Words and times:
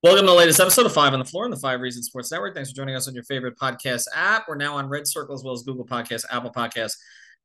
Welcome 0.00 0.26
to 0.26 0.30
the 0.30 0.38
latest 0.38 0.60
episode 0.60 0.86
of 0.86 0.92
Five 0.92 1.12
on 1.12 1.18
the 1.18 1.24
Floor 1.24 1.44
on 1.44 1.50
the 1.50 1.56
Five 1.56 1.80
Reasons 1.80 2.06
Sports 2.06 2.30
Network. 2.30 2.54
Thanks 2.54 2.70
for 2.70 2.76
joining 2.76 2.94
us 2.94 3.08
on 3.08 3.14
your 3.14 3.24
favorite 3.24 3.58
podcast 3.58 4.04
app. 4.14 4.46
We're 4.46 4.54
now 4.54 4.76
on 4.76 4.88
Red 4.88 5.08
Circle 5.08 5.34
as 5.34 5.42
well 5.42 5.52
as 5.52 5.64
Google 5.64 5.84
Podcasts, 5.84 6.22
Apple 6.30 6.52
Podcasts, 6.52 6.92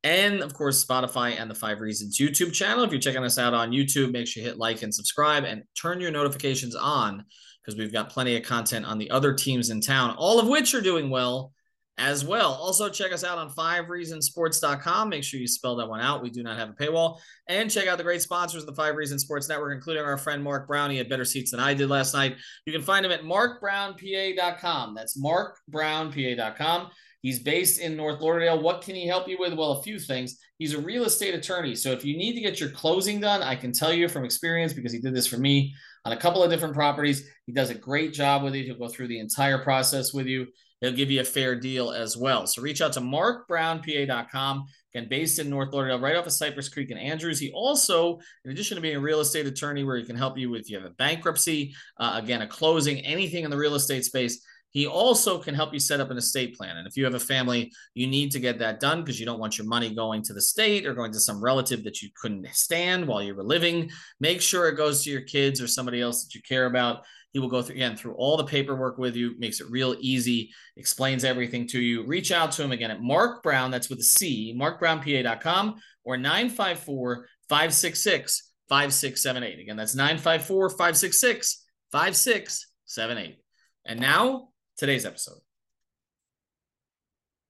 and 0.04 0.40
of 0.40 0.54
course 0.54 0.84
Spotify 0.84 1.34
and 1.36 1.50
the 1.50 1.54
Five 1.56 1.80
Reasons 1.80 2.16
YouTube 2.16 2.52
channel. 2.52 2.84
If 2.84 2.92
you're 2.92 3.00
checking 3.00 3.24
us 3.24 3.38
out 3.38 3.54
on 3.54 3.72
YouTube, 3.72 4.12
make 4.12 4.28
sure 4.28 4.40
you 4.40 4.48
hit 4.48 4.56
like 4.56 4.84
and 4.84 4.94
subscribe 4.94 5.42
and 5.42 5.64
turn 5.76 6.00
your 6.00 6.12
notifications 6.12 6.76
on 6.76 7.24
because 7.60 7.76
we've 7.76 7.92
got 7.92 8.10
plenty 8.10 8.36
of 8.36 8.44
content 8.44 8.86
on 8.86 8.98
the 8.98 9.10
other 9.10 9.34
teams 9.34 9.70
in 9.70 9.80
town, 9.80 10.14
all 10.16 10.38
of 10.38 10.46
which 10.46 10.76
are 10.76 10.80
doing 10.80 11.10
well 11.10 11.52
as 11.96 12.24
well. 12.24 12.52
Also, 12.52 12.88
check 12.88 13.12
us 13.12 13.22
out 13.22 13.38
on 13.38 13.50
fivereasonsports.com. 13.50 15.08
Make 15.08 15.22
sure 15.22 15.38
you 15.38 15.46
spell 15.46 15.76
that 15.76 15.88
one 15.88 16.00
out. 16.00 16.22
We 16.22 16.30
do 16.30 16.42
not 16.42 16.58
have 16.58 16.70
a 16.70 16.72
paywall. 16.72 17.18
And 17.48 17.70
check 17.70 17.86
out 17.86 17.98
the 17.98 18.04
great 18.04 18.22
sponsors 18.22 18.62
of 18.62 18.66
the 18.66 18.74
Five 18.74 18.96
Reasons 18.96 19.22
Sports 19.22 19.48
Network, 19.48 19.74
including 19.74 20.04
our 20.04 20.18
friend 20.18 20.42
Marc 20.42 20.66
Brown. 20.66 20.90
He 20.90 20.96
had 20.96 21.08
better 21.08 21.24
seats 21.24 21.52
than 21.52 21.60
I 21.60 21.74
did 21.74 21.88
last 21.88 22.14
night. 22.14 22.36
You 22.66 22.72
can 22.72 22.82
find 22.82 23.06
him 23.06 23.12
at 23.12 23.22
marcbrownpa.com. 23.22 24.94
That's 24.94 25.20
marcbrownpa.com. 25.20 26.90
He's 27.22 27.38
based 27.38 27.80
in 27.80 27.96
North 27.96 28.20
Lauderdale. 28.20 28.60
What 28.60 28.82
can 28.82 28.94
he 28.94 29.06
help 29.06 29.28
you 29.28 29.38
with? 29.38 29.54
Well, 29.54 29.72
a 29.72 29.82
few 29.82 29.98
things. 29.98 30.38
He's 30.58 30.74
a 30.74 30.80
real 30.80 31.04
estate 31.04 31.34
attorney. 31.34 31.74
So 31.74 31.90
if 31.90 32.04
you 32.04 32.18
need 32.18 32.34
to 32.34 32.40
get 32.40 32.60
your 32.60 32.68
closing 32.68 33.18
done, 33.18 33.42
I 33.42 33.56
can 33.56 33.72
tell 33.72 33.94
you 33.94 34.08
from 34.08 34.24
experience 34.24 34.74
because 34.74 34.92
he 34.92 34.98
did 34.98 35.14
this 35.14 35.26
for 35.26 35.38
me 35.38 35.74
on 36.04 36.12
a 36.12 36.18
couple 36.18 36.42
of 36.42 36.50
different 36.50 36.74
properties. 36.74 37.26
He 37.46 37.52
does 37.52 37.70
a 37.70 37.74
great 37.74 38.12
job 38.12 38.42
with 38.42 38.54
it. 38.54 38.64
He'll 38.64 38.76
go 38.76 38.88
through 38.88 39.08
the 39.08 39.20
entire 39.20 39.58
process 39.58 40.12
with 40.12 40.26
you. 40.26 40.48
He'll 40.84 40.92
give 40.92 41.10
you 41.10 41.20
a 41.20 41.24
fair 41.24 41.58
deal 41.58 41.90
as 41.90 42.16
well. 42.16 42.46
So 42.46 42.60
reach 42.60 42.80
out 42.82 42.92
to 42.94 43.00
marcbrownpa.com. 43.00 44.66
Again, 44.94 45.08
based 45.08 45.38
in 45.38 45.48
North 45.50 45.72
Lauderdale, 45.72 45.98
right 45.98 46.16
off 46.16 46.26
of 46.26 46.32
Cypress 46.32 46.68
Creek 46.68 46.90
and 46.90 47.00
Andrews. 47.00 47.40
He 47.40 47.50
also, 47.52 48.18
in 48.44 48.50
addition 48.50 48.76
to 48.76 48.80
being 48.80 48.96
a 48.96 49.00
real 49.00 49.20
estate 49.20 49.46
attorney, 49.46 49.82
where 49.82 49.96
he 49.96 50.04
can 50.04 50.16
help 50.16 50.38
you 50.38 50.50
with 50.50 50.62
if 50.62 50.70
you 50.70 50.76
have 50.76 50.86
a 50.86 50.94
bankruptcy, 50.94 51.74
uh, 51.98 52.20
again, 52.22 52.42
a 52.42 52.46
closing, 52.46 53.00
anything 53.00 53.44
in 53.44 53.50
the 53.50 53.56
real 53.56 53.74
estate 53.74 54.04
space, 54.04 54.44
he 54.74 54.88
also 54.88 55.38
can 55.38 55.54
help 55.54 55.72
you 55.72 55.78
set 55.78 56.00
up 56.00 56.10
an 56.10 56.16
estate 56.16 56.56
plan. 56.56 56.76
And 56.76 56.86
if 56.86 56.96
you 56.96 57.04
have 57.04 57.14
a 57.14 57.20
family, 57.20 57.72
you 57.94 58.08
need 58.08 58.32
to 58.32 58.40
get 58.40 58.58
that 58.58 58.80
done 58.80 59.02
because 59.02 59.20
you 59.20 59.24
don't 59.24 59.38
want 59.38 59.56
your 59.56 59.68
money 59.68 59.94
going 59.94 60.22
to 60.24 60.34
the 60.34 60.42
state 60.42 60.84
or 60.84 60.94
going 60.94 61.12
to 61.12 61.20
some 61.20 61.42
relative 61.42 61.84
that 61.84 62.02
you 62.02 62.10
couldn't 62.20 62.46
stand 62.48 63.06
while 63.06 63.22
you 63.22 63.36
were 63.36 63.44
living. 63.44 63.88
Make 64.18 64.40
sure 64.40 64.68
it 64.68 64.76
goes 64.76 65.04
to 65.04 65.10
your 65.10 65.20
kids 65.22 65.62
or 65.62 65.68
somebody 65.68 66.00
else 66.00 66.24
that 66.24 66.34
you 66.34 66.42
care 66.42 66.66
about. 66.66 67.04
He 67.34 67.40
will 67.40 67.48
go 67.48 67.62
through 67.62 67.74
again 67.74 67.96
through 67.96 68.14
all 68.14 68.36
the 68.36 68.44
paperwork 68.44 68.96
with 68.96 69.16
you, 69.16 69.34
makes 69.38 69.60
it 69.60 69.68
real 69.68 69.96
easy, 69.98 70.52
explains 70.76 71.24
everything 71.24 71.66
to 71.68 71.80
you. 71.80 72.06
Reach 72.06 72.30
out 72.30 72.52
to 72.52 72.62
him 72.62 72.70
again 72.70 72.92
at 72.92 73.02
Marc 73.02 73.42
Brown, 73.42 73.72
that's 73.72 73.90
with 73.90 73.98
a 73.98 74.04
C, 74.04 74.56
marcbrownpa.com 74.56 75.74
or 76.04 76.16
954 76.16 77.26
566 77.48 78.52
5678. 78.68 79.58
Again, 79.58 79.76
that's 79.76 79.96
954 79.96 80.70
566 80.70 81.64
5678. 81.90 83.38
And 83.84 84.00
now, 84.00 84.50
today's 84.78 85.04
episode. 85.04 85.40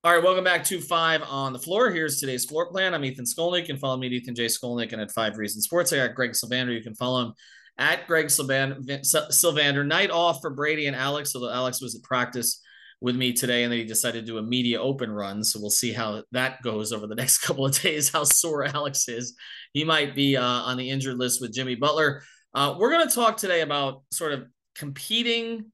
All 0.02 0.14
right, 0.14 0.24
welcome 0.24 0.44
back 0.44 0.64
to 0.64 0.80
Five 0.80 1.22
on 1.22 1.52
the 1.52 1.58
Floor. 1.58 1.90
Here's 1.90 2.20
today's 2.20 2.46
floor 2.46 2.70
plan. 2.70 2.94
I'm 2.94 3.04
Ethan 3.04 3.26
Skolnick. 3.26 3.66
Can 3.66 3.76
follow 3.76 3.98
me 3.98 4.06
at 4.06 4.12
Ethan 4.14 4.34
J. 4.34 4.46
Skolnick 4.46 4.92
and 4.92 5.00
at 5.02 5.10
Five 5.10 5.36
Reasons 5.36 5.64
Sports. 5.64 5.92
I 5.92 5.96
got 5.96 6.14
Greg 6.14 6.32
Sylvander. 6.32 6.74
You 6.74 6.82
can 6.82 6.94
follow 6.94 7.26
him 7.26 7.34
at 7.78 8.06
Greg 8.06 8.26
Sylvander. 8.26 9.86
Night 9.86 10.10
off 10.10 10.40
for 10.40 10.50
Brady 10.50 10.86
and 10.86 10.96
Alex. 10.96 11.34
Although 11.34 11.52
Alex 11.52 11.80
was 11.80 11.94
at 11.94 12.02
practice 12.02 12.60
with 13.00 13.16
me 13.16 13.32
today, 13.32 13.64
and 13.64 13.72
then 13.72 13.80
he 13.80 13.84
decided 13.84 14.24
to 14.24 14.32
do 14.32 14.38
a 14.38 14.42
media 14.42 14.80
open 14.80 15.10
run. 15.10 15.44
So 15.44 15.60
we'll 15.60 15.70
see 15.70 15.92
how 15.92 16.22
that 16.32 16.62
goes 16.62 16.92
over 16.92 17.06
the 17.06 17.14
next 17.22 17.38
couple 17.38 17.66
of 17.66 17.80
days. 17.80 18.10
How 18.10 18.24
sore 18.24 18.64
Alex 18.74 19.08
is. 19.08 19.34
He 19.72 19.84
might 19.84 20.14
be 20.14 20.36
uh, 20.36 20.42
on 20.42 20.76
the 20.76 20.90
injured 20.90 21.18
list 21.18 21.40
with 21.40 21.52
Jimmy 21.52 21.74
Butler. 21.74 22.22
Uh, 22.54 22.76
we're 22.78 22.90
going 22.90 23.08
to 23.08 23.14
talk 23.14 23.36
today 23.36 23.62
about 23.62 24.02
sort 24.12 24.32
of 24.32 24.44
competing 24.76 25.72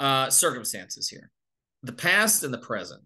uh, 0.00 0.28
circumstances 0.28 1.08
here, 1.08 1.30
the 1.82 1.92
past 1.92 2.42
and 2.42 2.52
the 2.52 2.58
present. 2.58 3.02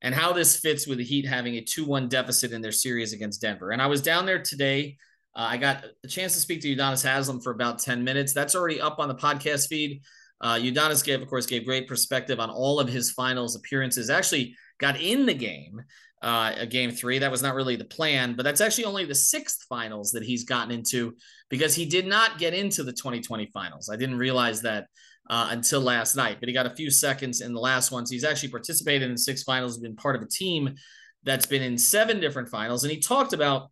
And 0.00 0.14
how 0.14 0.32
this 0.32 0.56
fits 0.56 0.86
with 0.86 0.98
the 0.98 1.04
Heat 1.04 1.26
having 1.26 1.56
a 1.56 1.60
2 1.60 1.84
1 1.84 2.08
deficit 2.08 2.52
in 2.52 2.60
their 2.60 2.70
series 2.70 3.12
against 3.12 3.40
Denver. 3.40 3.72
And 3.72 3.82
I 3.82 3.88
was 3.88 4.00
down 4.00 4.26
there 4.26 4.40
today 4.40 4.96
uh, 5.38 5.46
I 5.50 5.56
got 5.56 5.84
a 6.04 6.08
chance 6.08 6.34
to 6.34 6.40
speak 6.40 6.60
to 6.62 6.76
Udonis 6.76 7.04
Haslem 7.04 7.40
for 7.40 7.52
about 7.52 7.78
10 7.78 8.02
minutes. 8.02 8.32
That's 8.32 8.56
already 8.56 8.80
up 8.80 8.98
on 8.98 9.06
the 9.06 9.14
podcast 9.14 9.68
feed. 9.68 10.02
Uh, 10.40 10.56
Udonis 10.56 11.04
gave, 11.04 11.22
of 11.22 11.28
course, 11.28 11.46
gave 11.46 11.64
great 11.64 11.86
perspective 11.86 12.40
on 12.40 12.50
all 12.50 12.80
of 12.80 12.88
his 12.88 13.12
finals 13.12 13.54
appearances. 13.54 14.10
Actually, 14.10 14.56
got 14.80 15.00
in 15.00 15.26
the 15.26 15.34
game, 15.34 15.80
uh, 16.22 16.64
game 16.64 16.90
three. 16.90 17.20
That 17.20 17.30
was 17.30 17.40
not 17.40 17.54
really 17.54 17.76
the 17.76 17.84
plan, 17.84 18.34
but 18.34 18.42
that's 18.42 18.60
actually 18.60 18.86
only 18.86 19.04
the 19.04 19.14
sixth 19.14 19.64
finals 19.68 20.10
that 20.10 20.24
he's 20.24 20.42
gotten 20.42 20.72
into 20.72 21.14
because 21.50 21.72
he 21.72 21.86
did 21.86 22.08
not 22.08 22.38
get 22.38 22.52
into 22.52 22.82
the 22.82 22.92
2020 22.92 23.46
finals. 23.54 23.88
I 23.88 23.96
didn't 23.96 24.18
realize 24.18 24.62
that 24.62 24.86
uh, 25.30 25.48
until 25.52 25.80
last 25.80 26.16
night, 26.16 26.38
but 26.40 26.48
he 26.48 26.52
got 26.52 26.66
a 26.66 26.74
few 26.74 26.90
seconds 26.90 27.42
in 27.42 27.52
the 27.52 27.60
last 27.60 27.92
ones. 27.92 28.10
He's 28.10 28.24
actually 28.24 28.50
participated 28.50 29.08
in 29.08 29.16
six 29.16 29.44
finals, 29.44 29.78
been 29.78 29.94
part 29.94 30.16
of 30.16 30.22
a 30.22 30.28
team 30.28 30.74
that's 31.22 31.46
been 31.46 31.62
in 31.62 31.78
seven 31.78 32.18
different 32.18 32.48
finals, 32.48 32.82
and 32.82 32.90
he 32.90 32.98
talked 32.98 33.32
about 33.32 33.70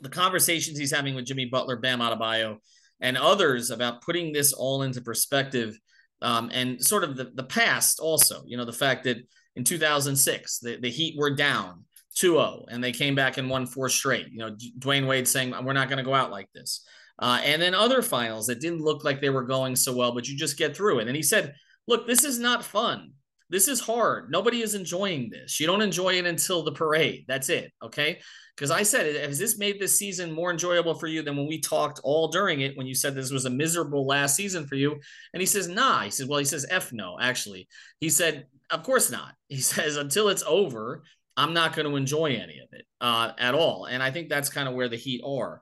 the 0.00 0.08
conversations 0.08 0.78
he's 0.78 0.94
having 0.94 1.14
with 1.14 1.26
Jimmy 1.26 1.46
Butler, 1.46 1.76
Bam 1.76 2.00
Adebayo, 2.00 2.56
and 3.00 3.16
others 3.16 3.70
about 3.70 4.02
putting 4.02 4.32
this 4.32 4.52
all 4.52 4.82
into 4.82 5.00
perspective 5.00 5.78
um, 6.22 6.50
and 6.52 6.82
sort 6.82 7.04
of 7.04 7.16
the, 7.16 7.32
the 7.34 7.44
past 7.44 7.98
also. 8.00 8.42
You 8.46 8.56
know, 8.56 8.64
the 8.64 8.72
fact 8.72 9.04
that 9.04 9.18
in 9.56 9.64
2006, 9.64 10.58
the, 10.60 10.78
the 10.80 10.90
Heat 10.90 11.16
were 11.18 11.34
down 11.34 11.84
2-0 12.16 12.66
and 12.68 12.82
they 12.82 12.92
came 12.92 13.14
back 13.14 13.38
and 13.38 13.50
won 13.50 13.66
four 13.66 13.88
straight. 13.88 14.28
You 14.30 14.38
know, 14.38 14.56
Dwyane 14.78 15.06
Wade 15.06 15.28
saying, 15.28 15.52
we're 15.64 15.72
not 15.72 15.88
going 15.88 15.98
to 15.98 16.04
go 16.04 16.14
out 16.14 16.30
like 16.30 16.48
this. 16.54 16.84
Uh, 17.18 17.40
and 17.44 17.60
then 17.60 17.74
other 17.74 18.02
finals 18.02 18.46
that 18.46 18.60
didn't 18.60 18.80
look 18.80 19.04
like 19.04 19.20
they 19.20 19.30
were 19.30 19.44
going 19.44 19.76
so 19.76 19.94
well, 19.94 20.12
but 20.12 20.28
you 20.28 20.36
just 20.36 20.56
get 20.56 20.76
through 20.76 21.00
it. 21.00 21.08
And 21.08 21.16
he 21.16 21.22
said, 21.22 21.54
look, 21.86 22.06
this 22.06 22.24
is 22.24 22.38
not 22.38 22.64
fun. 22.64 23.12
This 23.50 23.68
is 23.68 23.80
hard. 23.80 24.30
Nobody 24.30 24.62
is 24.62 24.74
enjoying 24.74 25.28
this. 25.30 25.60
You 25.60 25.66
don't 25.66 25.82
enjoy 25.82 26.14
it 26.14 26.24
until 26.24 26.62
the 26.62 26.72
parade. 26.72 27.24
That's 27.28 27.50
it. 27.50 27.70
Okay. 27.82 28.20
Because 28.56 28.70
I 28.70 28.82
said, 28.82 29.16
has 29.16 29.38
this 29.38 29.58
made 29.58 29.80
this 29.80 29.98
season 29.98 30.30
more 30.30 30.50
enjoyable 30.50 30.94
for 30.94 31.06
you 31.06 31.22
than 31.22 31.36
when 31.36 31.46
we 31.46 31.60
talked 31.60 32.00
all 32.04 32.28
during 32.28 32.60
it 32.60 32.76
when 32.76 32.86
you 32.86 32.94
said 32.94 33.14
this 33.14 33.30
was 33.30 33.46
a 33.46 33.50
miserable 33.50 34.06
last 34.06 34.36
season 34.36 34.66
for 34.66 34.74
you? 34.74 35.00
And 35.32 35.40
he 35.40 35.46
says, 35.46 35.68
nah. 35.68 36.02
He 36.02 36.10
says, 36.10 36.26
well, 36.26 36.38
he 36.38 36.44
says, 36.44 36.66
F 36.68 36.92
no, 36.92 37.16
actually. 37.20 37.68
He 37.98 38.10
said, 38.10 38.46
of 38.70 38.82
course 38.82 39.10
not. 39.10 39.34
He 39.48 39.56
says, 39.60 39.96
until 39.96 40.28
it's 40.28 40.44
over, 40.46 41.02
I'm 41.36 41.54
not 41.54 41.74
going 41.74 41.88
to 41.88 41.96
enjoy 41.96 42.26
any 42.26 42.58
of 42.58 42.68
it 42.72 42.84
uh, 43.00 43.32
at 43.38 43.54
all. 43.54 43.86
And 43.86 44.02
I 44.02 44.10
think 44.10 44.28
that's 44.28 44.50
kind 44.50 44.68
of 44.68 44.74
where 44.74 44.88
the 44.88 44.96
Heat 44.96 45.22
are. 45.26 45.60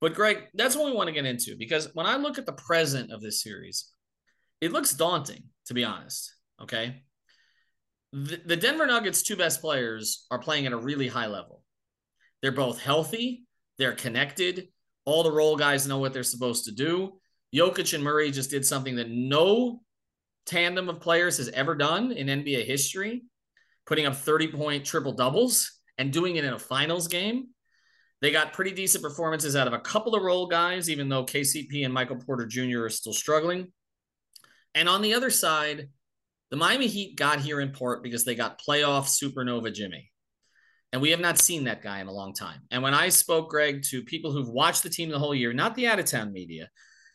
But 0.00 0.14
Greg, 0.14 0.48
that's 0.54 0.74
what 0.74 0.86
we 0.86 0.92
want 0.92 1.06
to 1.06 1.14
get 1.14 1.26
into 1.26 1.56
because 1.56 1.88
when 1.94 2.06
I 2.06 2.16
look 2.16 2.36
at 2.36 2.46
the 2.46 2.52
present 2.52 3.12
of 3.12 3.20
this 3.20 3.40
series, 3.40 3.88
it 4.60 4.72
looks 4.72 4.94
daunting, 4.94 5.44
to 5.66 5.74
be 5.74 5.84
honest. 5.84 6.34
Okay. 6.60 7.02
The, 8.12 8.40
the 8.44 8.56
Denver 8.56 8.86
Nuggets' 8.86 9.22
two 9.22 9.36
best 9.36 9.60
players 9.60 10.26
are 10.30 10.40
playing 10.40 10.66
at 10.66 10.72
a 10.72 10.76
really 10.76 11.06
high 11.06 11.28
level. 11.28 11.62
They're 12.42 12.52
both 12.52 12.80
healthy, 12.80 13.46
they're 13.78 13.94
connected. 13.94 14.68
All 15.04 15.22
the 15.22 15.32
role 15.32 15.56
guys 15.56 15.86
know 15.86 15.98
what 15.98 16.12
they're 16.12 16.22
supposed 16.22 16.66
to 16.66 16.72
do. 16.72 17.18
Jokic 17.54 17.94
and 17.94 18.04
Murray 18.04 18.30
just 18.30 18.50
did 18.50 18.64
something 18.64 18.96
that 18.96 19.10
no 19.10 19.82
tandem 20.46 20.88
of 20.88 21.00
players 21.00 21.38
has 21.38 21.48
ever 21.50 21.74
done 21.74 22.12
in 22.12 22.26
NBA 22.26 22.64
history, 22.64 23.22
putting 23.86 24.06
up 24.06 24.14
30 24.14 24.48
point 24.52 24.84
triple 24.84 25.12
doubles 25.12 25.80
and 25.98 26.12
doing 26.12 26.36
it 26.36 26.44
in 26.44 26.52
a 26.52 26.58
finals 26.58 27.08
game. 27.08 27.48
They 28.20 28.30
got 28.30 28.52
pretty 28.52 28.70
decent 28.70 29.02
performances 29.02 29.56
out 29.56 29.66
of 29.66 29.72
a 29.72 29.80
couple 29.80 30.14
of 30.14 30.22
role 30.22 30.46
guys, 30.46 30.88
even 30.88 31.08
though 31.08 31.24
KCP 31.24 31.84
and 31.84 31.92
Michael 31.92 32.16
Porter 32.16 32.46
Jr. 32.46 32.84
are 32.84 32.90
still 32.90 33.12
struggling. 33.12 33.72
And 34.74 34.88
on 34.88 35.02
the 35.02 35.14
other 35.14 35.30
side, 35.30 35.88
the 36.50 36.56
Miami 36.56 36.86
Heat 36.86 37.16
got 37.16 37.40
here 37.40 37.60
in 37.60 37.72
part 37.72 38.02
because 38.02 38.24
they 38.24 38.36
got 38.36 38.60
playoff 38.62 39.06
supernova 39.06 39.74
Jimmy. 39.74 40.11
And 40.92 41.00
we 41.00 41.10
have 41.10 41.20
not 41.20 41.38
seen 41.38 41.64
that 41.64 41.82
guy 41.82 42.00
in 42.00 42.06
a 42.06 42.12
long 42.12 42.34
time. 42.34 42.60
And 42.70 42.82
when 42.82 42.92
I 42.92 43.08
spoke, 43.08 43.48
Greg, 43.48 43.82
to 43.84 44.02
people 44.02 44.30
who've 44.30 44.48
watched 44.48 44.82
the 44.82 44.90
team 44.90 45.08
the 45.08 45.18
whole 45.18 45.34
year, 45.34 45.52
not 45.52 45.74
the 45.74 45.86
out 45.86 45.98
of 45.98 46.04
town 46.04 46.32
media, 46.32 46.68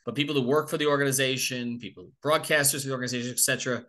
but 0.03 0.15
people 0.15 0.33
who 0.33 0.41
work 0.41 0.69
for 0.69 0.77
the 0.77 0.88
organization, 0.88 1.77
people, 1.79 2.09
broadcasters 2.24 2.81
for 2.81 2.88
the 2.88 2.94
organization, 2.94 3.31
etc., 3.31 3.83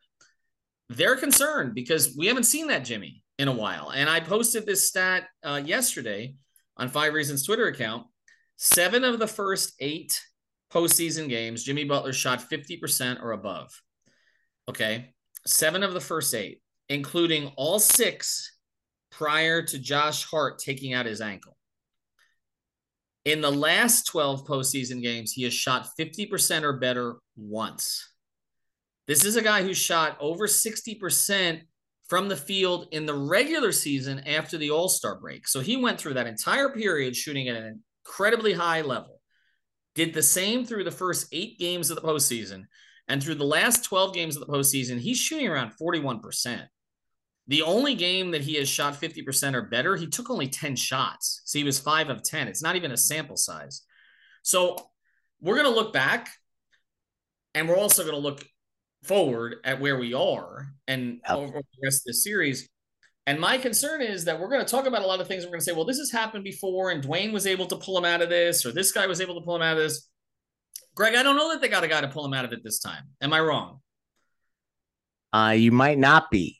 they're 0.90 1.16
concerned 1.16 1.74
because 1.74 2.14
we 2.16 2.26
haven't 2.26 2.44
seen 2.44 2.68
that 2.68 2.84
Jimmy 2.84 3.22
in 3.38 3.48
a 3.48 3.52
while. 3.52 3.90
And 3.90 4.08
I 4.10 4.20
posted 4.20 4.66
this 4.66 4.88
stat 4.88 5.24
uh, 5.42 5.60
yesterday 5.64 6.34
on 6.76 6.88
Five 6.88 7.14
Reasons 7.14 7.44
Twitter 7.44 7.68
account. 7.68 8.06
Seven 8.56 9.04
of 9.04 9.18
the 9.18 9.26
first 9.26 9.74
eight 9.80 10.20
postseason 10.72 11.28
games, 11.28 11.62
Jimmy 11.62 11.84
Butler 11.84 12.12
shot 12.12 12.50
50% 12.50 13.22
or 13.22 13.32
above. 13.32 13.70
Okay. 14.68 15.14
Seven 15.46 15.82
of 15.82 15.94
the 15.94 16.00
first 16.00 16.34
eight, 16.34 16.60
including 16.88 17.52
all 17.56 17.78
six 17.78 18.57
prior 19.18 19.62
to 19.62 19.78
Josh 19.80 20.24
Hart 20.24 20.60
taking 20.60 20.94
out 20.94 21.04
his 21.04 21.20
ankle. 21.20 21.56
In 23.24 23.40
the 23.40 23.50
last 23.50 24.06
12 24.06 24.46
postseason 24.46 25.02
games, 25.02 25.32
he 25.32 25.42
has 25.42 25.52
shot 25.52 25.88
50% 25.98 26.62
or 26.62 26.74
better 26.74 27.16
once. 27.36 28.08
This 29.08 29.24
is 29.24 29.34
a 29.34 29.42
guy 29.42 29.64
who 29.64 29.74
shot 29.74 30.16
over 30.20 30.46
60% 30.46 31.62
from 32.08 32.28
the 32.28 32.36
field 32.36 32.86
in 32.92 33.06
the 33.06 33.14
regular 33.14 33.72
season 33.72 34.20
after 34.20 34.56
the 34.56 34.70
All 34.70 34.88
Star 34.88 35.18
break. 35.18 35.48
So 35.48 35.60
he 35.60 35.76
went 35.76 36.00
through 36.00 36.14
that 36.14 36.28
entire 36.28 36.68
period 36.68 37.16
shooting 37.16 37.48
at 37.48 37.56
an 37.56 37.82
incredibly 38.06 38.52
high 38.52 38.82
level, 38.82 39.20
did 39.96 40.14
the 40.14 40.22
same 40.22 40.64
through 40.64 40.84
the 40.84 40.92
first 40.92 41.26
eight 41.32 41.58
games 41.58 41.90
of 41.90 41.96
the 41.96 42.06
postseason. 42.06 42.66
And 43.08 43.22
through 43.22 43.36
the 43.36 43.44
last 43.44 43.84
12 43.84 44.14
games 44.14 44.36
of 44.36 44.46
the 44.46 44.52
postseason, 44.52 45.00
he's 45.00 45.18
shooting 45.18 45.48
around 45.48 45.72
41%. 45.80 46.68
The 47.48 47.62
only 47.62 47.94
game 47.94 48.30
that 48.32 48.42
he 48.42 48.54
has 48.56 48.68
shot 48.68 49.00
50% 49.00 49.54
or 49.54 49.62
better, 49.62 49.96
he 49.96 50.06
took 50.06 50.28
only 50.28 50.48
10 50.48 50.76
shots. 50.76 51.40
So 51.46 51.58
he 51.58 51.64
was 51.64 51.78
five 51.78 52.10
of 52.10 52.22
10. 52.22 52.46
It's 52.46 52.62
not 52.62 52.76
even 52.76 52.92
a 52.92 52.96
sample 52.96 53.38
size. 53.38 53.82
So 54.42 54.76
we're 55.40 55.54
going 55.54 55.66
to 55.66 55.74
look 55.74 55.92
back 55.92 56.28
and 57.54 57.68
we're 57.68 57.78
also 57.78 58.02
going 58.02 58.14
to 58.14 58.20
look 58.20 58.44
forward 59.02 59.56
at 59.64 59.80
where 59.80 59.98
we 59.98 60.12
are 60.12 60.68
and 60.86 61.20
yep. 61.26 61.38
over 61.38 61.58
the 61.58 61.86
rest 61.86 62.02
of 62.02 62.06
the 62.06 62.14
series. 62.14 62.68
And 63.26 63.40
my 63.40 63.56
concern 63.56 64.02
is 64.02 64.26
that 64.26 64.38
we're 64.38 64.48
going 64.48 64.64
to 64.64 64.70
talk 64.70 64.86
about 64.86 65.02
a 65.02 65.06
lot 65.06 65.20
of 65.20 65.26
things. 65.28 65.44
We're 65.44 65.50
going 65.50 65.60
to 65.60 65.64
say, 65.64 65.72
well, 65.72 65.84
this 65.84 65.98
has 65.98 66.10
happened 66.10 66.44
before, 66.44 66.90
and 66.90 67.04
Dwyane 67.04 67.30
was 67.30 67.46
able 67.46 67.66
to 67.66 67.76
pull 67.76 67.98
him 67.98 68.06
out 68.06 68.22
of 68.22 68.30
this, 68.30 68.64
or 68.64 68.72
this 68.72 68.90
guy 68.90 69.06
was 69.06 69.20
able 69.20 69.34
to 69.34 69.42
pull 69.42 69.56
him 69.56 69.60
out 69.60 69.76
of 69.76 69.82
this. 69.82 70.08
Greg, 70.94 71.14
I 71.14 71.22
don't 71.22 71.36
know 71.36 71.52
that 71.52 71.60
they 71.60 71.68
got 71.68 71.84
a 71.84 71.88
guy 71.88 72.00
to 72.00 72.08
pull 72.08 72.24
him 72.24 72.32
out 72.32 72.46
of 72.46 72.52
it 72.52 72.64
this 72.64 72.78
time. 72.78 73.04
Am 73.20 73.34
I 73.34 73.40
wrong? 73.40 73.80
Uh, 75.30 75.54
you 75.56 75.72
might 75.72 75.98
not 75.98 76.30
be 76.30 76.57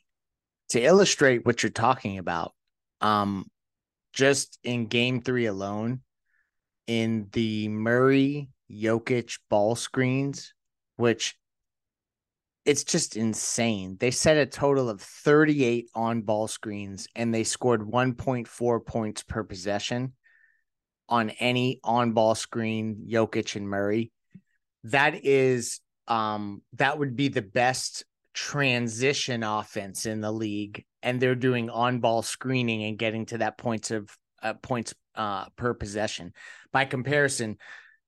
to 0.69 0.81
illustrate 0.81 1.45
what 1.45 1.63
you're 1.63 1.71
talking 1.71 2.17
about, 2.17 2.53
um, 3.01 3.45
just 4.13 4.59
in 4.63 4.87
game 4.87 5.21
three 5.21 5.45
alone, 5.45 6.01
in 6.87 7.27
the 7.31 7.67
Murray 7.69 8.49
Jokic 8.71 9.39
ball 9.49 9.75
screens, 9.75 10.53
which 10.95 11.35
it's 12.65 12.83
just 12.83 13.15
insane. 13.15 13.97
They 13.99 14.11
set 14.11 14.37
a 14.37 14.45
total 14.45 14.89
of 14.89 15.01
38 15.01 15.89
on 15.95 16.21
ball 16.21 16.47
screens 16.47 17.07
and 17.15 17.33
they 17.33 17.43
scored 17.43 17.81
1.4 17.81 18.85
points 18.85 19.23
per 19.23 19.43
possession 19.43 20.13
on 21.07 21.31
any 21.31 21.79
on 21.83 22.13
ball 22.13 22.35
screen, 22.35 23.07
Jokic 23.09 23.55
and 23.55 23.67
Murray. 23.67 24.11
That 24.83 25.25
is 25.25 25.79
um 26.07 26.61
that 26.73 26.97
would 26.97 27.15
be 27.15 27.27
the 27.27 27.41
best 27.41 28.05
transition 28.33 29.43
offense 29.43 30.05
in 30.05 30.21
the 30.21 30.31
league 30.31 30.85
and 31.01 31.19
they're 31.19 31.35
doing 31.35 31.69
on-ball 31.69 32.21
screening 32.21 32.83
and 32.83 32.97
getting 32.97 33.25
to 33.27 33.37
that 33.39 33.57
points 33.57 33.91
of 33.91 34.15
uh, 34.41 34.53
points 34.53 34.93
uh, 35.15 35.45
per 35.55 35.73
possession. 35.73 36.33
By 36.71 36.85
comparison, 36.85 37.57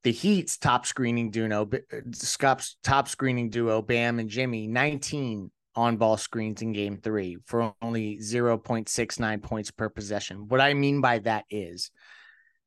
the 0.04 0.12
Heat's 0.12 0.58
top 0.58 0.86
screening 0.86 1.32
duo, 1.32 1.70
Scott's 2.14 2.78
top 2.84 3.08
screening 3.08 3.50
duo, 3.50 3.82
Bam 3.82 4.20
and 4.20 4.30
Jimmy, 4.30 4.68
19 4.68 5.52
on-ball 5.76 6.18
screens 6.18 6.62
in 6.62 6.74
game 6.74 6.98
3 6.98 7.38
for 7.46 7.74
only 7.82 8.18
0.69 8.18 9.44
points 9.44 9.72
per 9.72 9.90
possession. 9.90 10.48
What 10.48 10.62
I 10.62 10.74
mean 10.74 11.02
by 11.02 11.20
that 11.20 11.46
is 11.50 11.92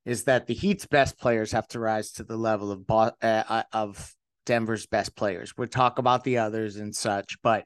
is 0.04 0.24
that 0.24 0.46
the 0.46 0.54
Heat's 0.54 0.86
best 0.86 1.18
players 1.18 1.52
have 1.52 1.66
to 1.68 1.80
rise 1.80 2.12
to 2.12 2.24
the 2.24 2.36
level 2.36 2.70
of 2.70 2.84
uh, 2.90 3.10
uh, 3.22 3.62
of 3.72 4.14
Denver's 4.44 4.86
best 4.86 5.16
players. 5.16 5.54
We'll 5.56 5.68
talk 5.68 5.98
about 5.98 6.24
the 6.24 6.38
others 6.38 6.76
and 6.76 6.94
such, 6.94 7.36
but 7.42 7.64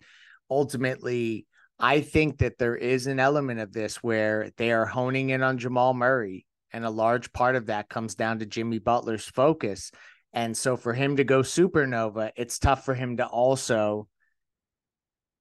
ultimately, 0.51 1.47
I 1.79 2.01
think 2.01 2.39
that 2.39 2.59
there 2.59 2.77
is 2.77 3.07
an 3.07 3.21
element 3.21 3.61
of 3.61 3.73
this 3.73 3.97
where 3.97 4.51
they 4.57 4.73
are 4.73 4.87
honing 4.87 5.31
in 5.31 5.43
on 5.43 5.59
Jamal 5.59 5.95
Murray. 5.95 6.45
And 6.73 6.85
a 6.85 6.91
large 6.91 7.33
part 7.33 7.57
of 7.57 7.67
that 7.67 7.89
comes 7.89 8.15
down 8.15 8.41
to 8.41 8.47
Jimmy 8.47 8.79
Butler's 8.79 9.25
focus. 9.25 9.91
And 10.33 10.57
so 10.57 10.77
for 10.77 10.93
him 10.93 11.17
to 11.17 11.25
go 11.25 11.41
supernova, 11.41 12.33
it's 12.37 12.59
tough 12.59 12.85
for 12.85 12.95
him 12.95 13.17
to 13.19 13.27
also 13.27 14.09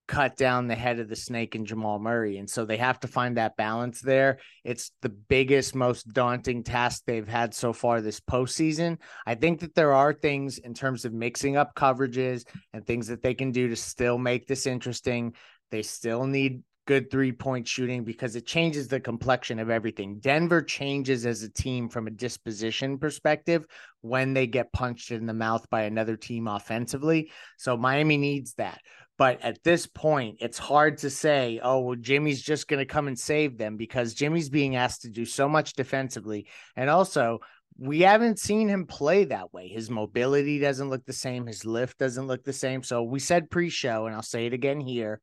cut 0.08 0.38
down 0.38 0.68
the 0.68 0.76
head 0.76 1.00
of 1.00 1.10
the 1.10 1.16
snake 1.16 1.56
in 1.56 1.66
Jamal 1.66 2.00
Murray. 2.00 2.38
And 2.38 2.50
so 2.50 2.66
they 2.66 2.78
have 2.78 3.00
to 3.02 3.08
find 3.08 3.38
that 3.38 3.58
balance 3.58 4.02
there. 4.02 4.40
It's 4.64 4.92
the 5.02 5.10
biggest, 5.10 5.76
most 5.76 6.12
daunting 6.14 6.64
task 6.64 7.04
they've 7.06 7.28
had 7.28 7.54
so 7.54 7.74
far 7.74 8.02
this 8.02 8.20
postseason. 8.20 8.98
I 9.26 9.36
think 9.36 9.60
that 9.60 9.76
there 9.76 9.94
are 9.94 10.14
things 10.14 10.58
in 10.58 10.74
terms 10.74 11.06
of 11.06 11.14
mixing 11.14 11.58
up 11.58 11.76
coverages 11.76 12.46
and 12.74 12.86
things 12.86 13.08
that 13.08 13.22
they 13.22 13.34
can 13.34 13.52
do 13.52 13.68
to 13.68 13.76
still 13.76 14.18
make 14.18 14.48
this 14.48 14.66
interesting. 14.66 15.34
They 15.72 15.84
still 15.84 16.26
need 16.26 16.64
good 16.88 17.12
three 17.12 17.34
point 17.34 17.68
shooting 17.68 18.04
because 18.04 18.36
it 18.36 18.48
changes 18.48 18.88
the 18.88 19.00
complexion 19.00 19.60
of 19.60 19.70
everything. 19.70 20.20
Denver 20.20 20.64
changes 20.64 21.26
as 21.26 21.44
a 21.44 21.50
team 21.50 21.90
from 21.90 22.08
a 22.08 22.12
disposition 22.12 22.98
perspective 22.98 23.68
when 24.02 24.34
they 24.34 24.48
get 24.48 24.72
punched 24.72 25.12
in 25.12 25.26
the 25.26 25.34
mouth 25.34 25.70
by 25.70 25.84
another 25.84 26.16
team 26.16 26.48
offensively. 26.48 27.30
So 27.58 27.78
Miami 27.78 28.18
needs 28.18 28.54
that. 28.54 28.80
But 29.18 29.42
at 29.42 29.64
this 29.64 29.88
point, 29.88 30.38
it's 30.42 30.60
hard 30.60 31.00
to 31.00 31.10
say, 31.10 31.60
oh, 31.64 31.80
well, 31.80 31.96
Jimmy's 31.96 32.42
just 32.42 32.68
going 32.68 32.80
to 32.80 32.86
come 32.86 33.08
and 33.08 33.18
save 33.18 33.58
them 33.58 33.76
because 33.76 34.14
Jimmy's 34.14 34.50
being 34.50 34.76
asked 34.76 35.02
to 35.02 35.10
do 35.10 35.26
so 35.26 35.50
much 35.50 35.74
defensively. 35.74 36.48
And 36.76 36.90
also, 36.90 37.40
we 37.80 38.02
haven't 38.02 38.40
seen 38.40 38.68
him 38.68 38.86
play 38.86 39.26
that 39.26 39.54
way. 39.54 39.68
His 39.68 39.90
mobility 39.90 40.60
doesn't 40.60 40.90
look 40.90 41.06
the 41.06 41.14
same, 41.14 41.48
his 41.48 41.66
lift 41.66 41.98
doesn't 41.98 42.28
look 42.28 42.44
the 42.44 42.54
same. 42.54 42.84
So 42.84 43.04
we 43.04 43.20
said 43.20 43.50
pre 43.50 43.70
show, 43.70 44.06
and 44.06 44.16
I'll 44.16 44.22
say 44.22 44.46
it 44.46 44.54
again 44.54 44.80
here. 44.80 45.20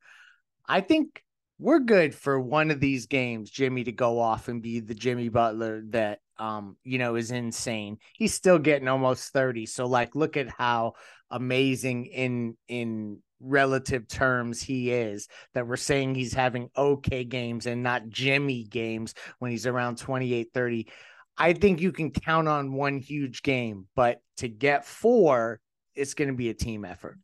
I 0.66 0.80
think 0.80 1.22
we're 1.58 1.80
good 1.80 2.14
for 2.14 2.40
one 2.40 2.70
of 2.70 2.80
these 2.80 3.06
games, 3.06 3.50
Jimmy 3.50 3.84
to 3.84 3.92
go 3.92 4.18
off 4.18 4.48
and 4.48 4.62
be 4.62 4.80
the 4.80 4.94
Jimmy 4.94 5.28
Butler 5.28 5.82
that 5.90 6.18
um, 6.38 6.76
you 6.82 6.98
know, 6.98 7.14
is 7.14 7.30
insane. 7.30 7.98
He's 8.12 8.34
still 8.34 8.58
getting 8.58 8.88
almost 8.88 9.32
30. 9.32 9.66
So 9.66 9.86
like 9.86 10.14
look 10.14 10.36
at 10.36 10.48
how 10.48 10.94
amazing 11.30 12.06
in 12.06 12.56
in 12.68 13.18
relative 13.40 14.08
terms 14.08 14.62
he 14.62 14.90
is 14.90 15.28
that 15.54 15.66
we're 15.66 15.76
saying 15.76 16.14
he's 16.14 16.32
having 16.32 16.70
okay 16.76 17.24
games 17.24 17.66
and 17.66 17.82
not 17.82 18.08
Jimmy 18.08 18.64
games 18.64 19.14
when 19.38 19.50
he's 19.50 19.66
around 19.66 19.98
28 19.98 20.48
30 20.54 20.88
I 21.36 21.52
think 21.52 21.80
you 21.80 21.90
can 21.90 22.10
count 22.10 22.48
on 22.48 22.72
one 22.72 22.98
huge 22.98 23.42
game 23.42 23.86
but 23.94 24.20
to 24.38 24.48
get 24.48 24.86
four 24.86 25.60
it's 25.94 26.14
going 26.14 26.28
to 26.28 26.34
be 26.34 26.48
a 26.48 26.54
team 26.54 26.84
effort. 26.84 27.18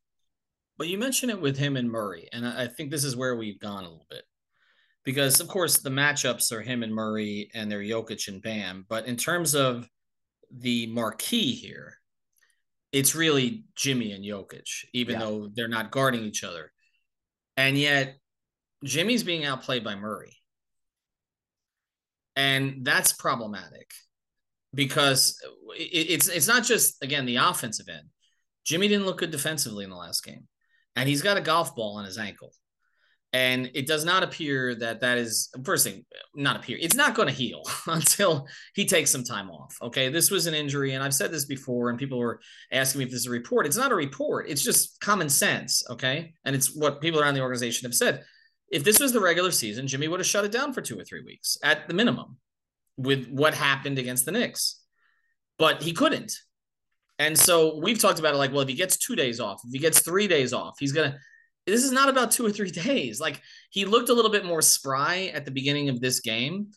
But 0.79 0.87
you 0.87 0.97
mentioned 0.97 1.31
it 1.31 1.41
with 1.41 1.57
him 1.57 1.77
and 1.77 1.91
Murray 1.91 2.29
and 2.33 2.47
I 2.47 2.67
think 2.67 2.91
this 2.91 3.05
is 3.05 3.17
where 3.17 3.37
we've 3.37 3.61
gone 3.61 3.85
a 3.85 3.89
little 3.89 4.07
bit. 4.11 4.25
Because 5.05 5.41
of 5.41 5.49
course 5.49 5.79
the 5.79 5.91
matchups 5.91 6.53
are 6.53 6.61
him 6.61 6.83
and 6.83 6.95
Murray 6.95 7.51
and 7.55 7.71
they're 7.71 7.81
Jokic 7.81 8.29
and 8.29 8.43
Bam 8.43 8.85
but 8.89 9.07
in 9.07 9.17
terms 9.17 9.55
of 9.55 9.89
the 10.51 10.87
marquee 10.89 11.53
here 11.53 12.00
it's 12.93 13.15
really 13.15 13.65
Jimmy 13.77 14.13
and 14.13 14.25
Jokic, 14.25 14.69
even 14.93 15.15
yeah. 15.15 15.21
though 15.21 15.51
they're 15.55 15.69
not 15.69 15.91
guarding 15.91 16.25
each 16.25 16.45
other. 16.45 16.73
And 17.57 17.79
yet 17.79 18.17
Jimmy's 18.85 19.23
being 19.23 19.45
outplayed 19.45 19.85
by 19.85 19.95
Murray. 19.95 20.37
And 22.37 22.85
that's 22.85 23.13
problematic 23.13 23.91
because 24.73 25.39
it's 25.77 26.29
it's 26.29 26.49
not 26.49 26.65
just 26.65 27.03
again 27.03 27.27
the 27.27 27.37
offensive 27.37 27.89
end. 27.89 28.09
Jimmy 28.65 28.89
didn't 28.89 29.07
look 29.07 29.19
good 29.19 29.31
defensively 29.31 29.85
in 29.85 29.91
the 29.91 29.97
last 29.97 30.25
game. 30.25 30.47
And 30.97 31.09
he's 31.09 31.23
got 31.23 31.37
a 31.37 31.41
golf 31.41 31.75
ball 31.75 31.97
on 31.97 32.05
his 32.05 32.19
ankle. 32.19 32.53
And 33.33 33.71
it 33.75 33.87
does 33.87 34.05
not 34.05 34.25
appear 34.25 34.75
that 34.75 35.01
that 35.03 35.17
is 35.17 35.51
first 35.65 35.87
thing, 35.87 36.05
not 36.35 36.57
appear. 36.57 36.79
It's 36.81 36.97
not 36.97 37.15
going 37.15 37.29
to 37.29 37.35
heal 37.35 37.63
until 37.87 38.49
he 38.75 38.85
takes 38.85 39.11
some 39.11 39.23
time 39.23 39.51
off. 39.51 39.77
Okay, 39.81 40.09
this 40.09 40.33
was 40.33 40.47
an 40.47 40.55
injury, 40.55 40.95
and 40.95 41.05
I've 41.05 41.15
said 41.15 41.31
this 41.31 41.45
before, 41.45 41.91
and 41.91 41.99
people 41.99 42.19
were 42.19 42.41
asking 42.73 42.99
me 42.99 43.05
if 43.05 43.11
this 43.13 43.21
is 43.21 43.27
a 43.27 43.31
report. 43.31 43.67
It's 43.67 43.77
not 43.77 43.93
a 43.93 43.95
report. 43.95 44.49
It's 44.49 44.65
just 44.65 45.01
common 45.01 45.29
sense. 45.29 45.85
Okay, 45.91 46.35
and 46.45 46.57
it's 46.57 46.75
what 46.75 47.01
people 47.01 47.21
around 47.21 47.35
the 47.35 47.43
organization 47.43 47.87
have 47.87 47.95
said. 47.95 48.25
If 48.69 48.85
this 48.85 48.99
was 49.01 49.13
the 49.13 49.21
regular 49.21 49.53
season, 49.53 49.87
Jimmy 49.87 50.09
would 50.09 50.21
have 50.21 50.27
shut 50.27 50.45
it 50.45 50.53
down 50.53 50.73
for 50.73 50.81
two 50.81 50.99
or 50.99 51.05
three 51.05 51.23
weeks 51.25 51.57
at 51.63 51.87
the 51.89 51.95
minimum. 51.95 52.39
with 52.97 53.29
what 53.29 53.55
happened 53.55 53.99
against 53.99 54.25
the 54.27 54.33
Knicks, 54.33 54.81
but 55.59 55.83
he 55.83 55.93
couldn't. 55.93 56.33
And 57.19 57.39
so 57.39 57.79
we've 57.79 57.99
talked 57.99 58.19
about 58.19 58.35
it 58.35 58.39
like, 58.39 58.51
well, 58.51 58.61
if 58.63 58.69
he 58.69 58.75
gets 58.75 58.97
two 58.97 59.15
days 59.17 59.41
off, 59.41 59.61
if 59.65 59.73
he 59.73 59.79
gets 59.79 60.01
three 60.01 60.27
days 60.29 60.53
off, 60.53 60.77
he's 60.79 60.93
going 60.93 61.13
to. 61.13 61.19
This 61.67 61.85
is 61.85 61.93
not 61.93 62.09
about 62.09 62.31
two 62.31 62.45
or 62.45 62.51
three 62.51 62.71
days. 62.87 63.21
Like 63.21 63.41
he 63.71 63.85
looked 63.85 64.09
a 64.09 64.15
little 64.15 64.31
bit 64.31 64.45
more 64.45 64.63
spry 64.63 65.31
at 65.35 65.45
the 65.45 65.51
beginning 65.51 65.89
of 65.89 66.01
this 66.01 66.21
game. 66.21 66.71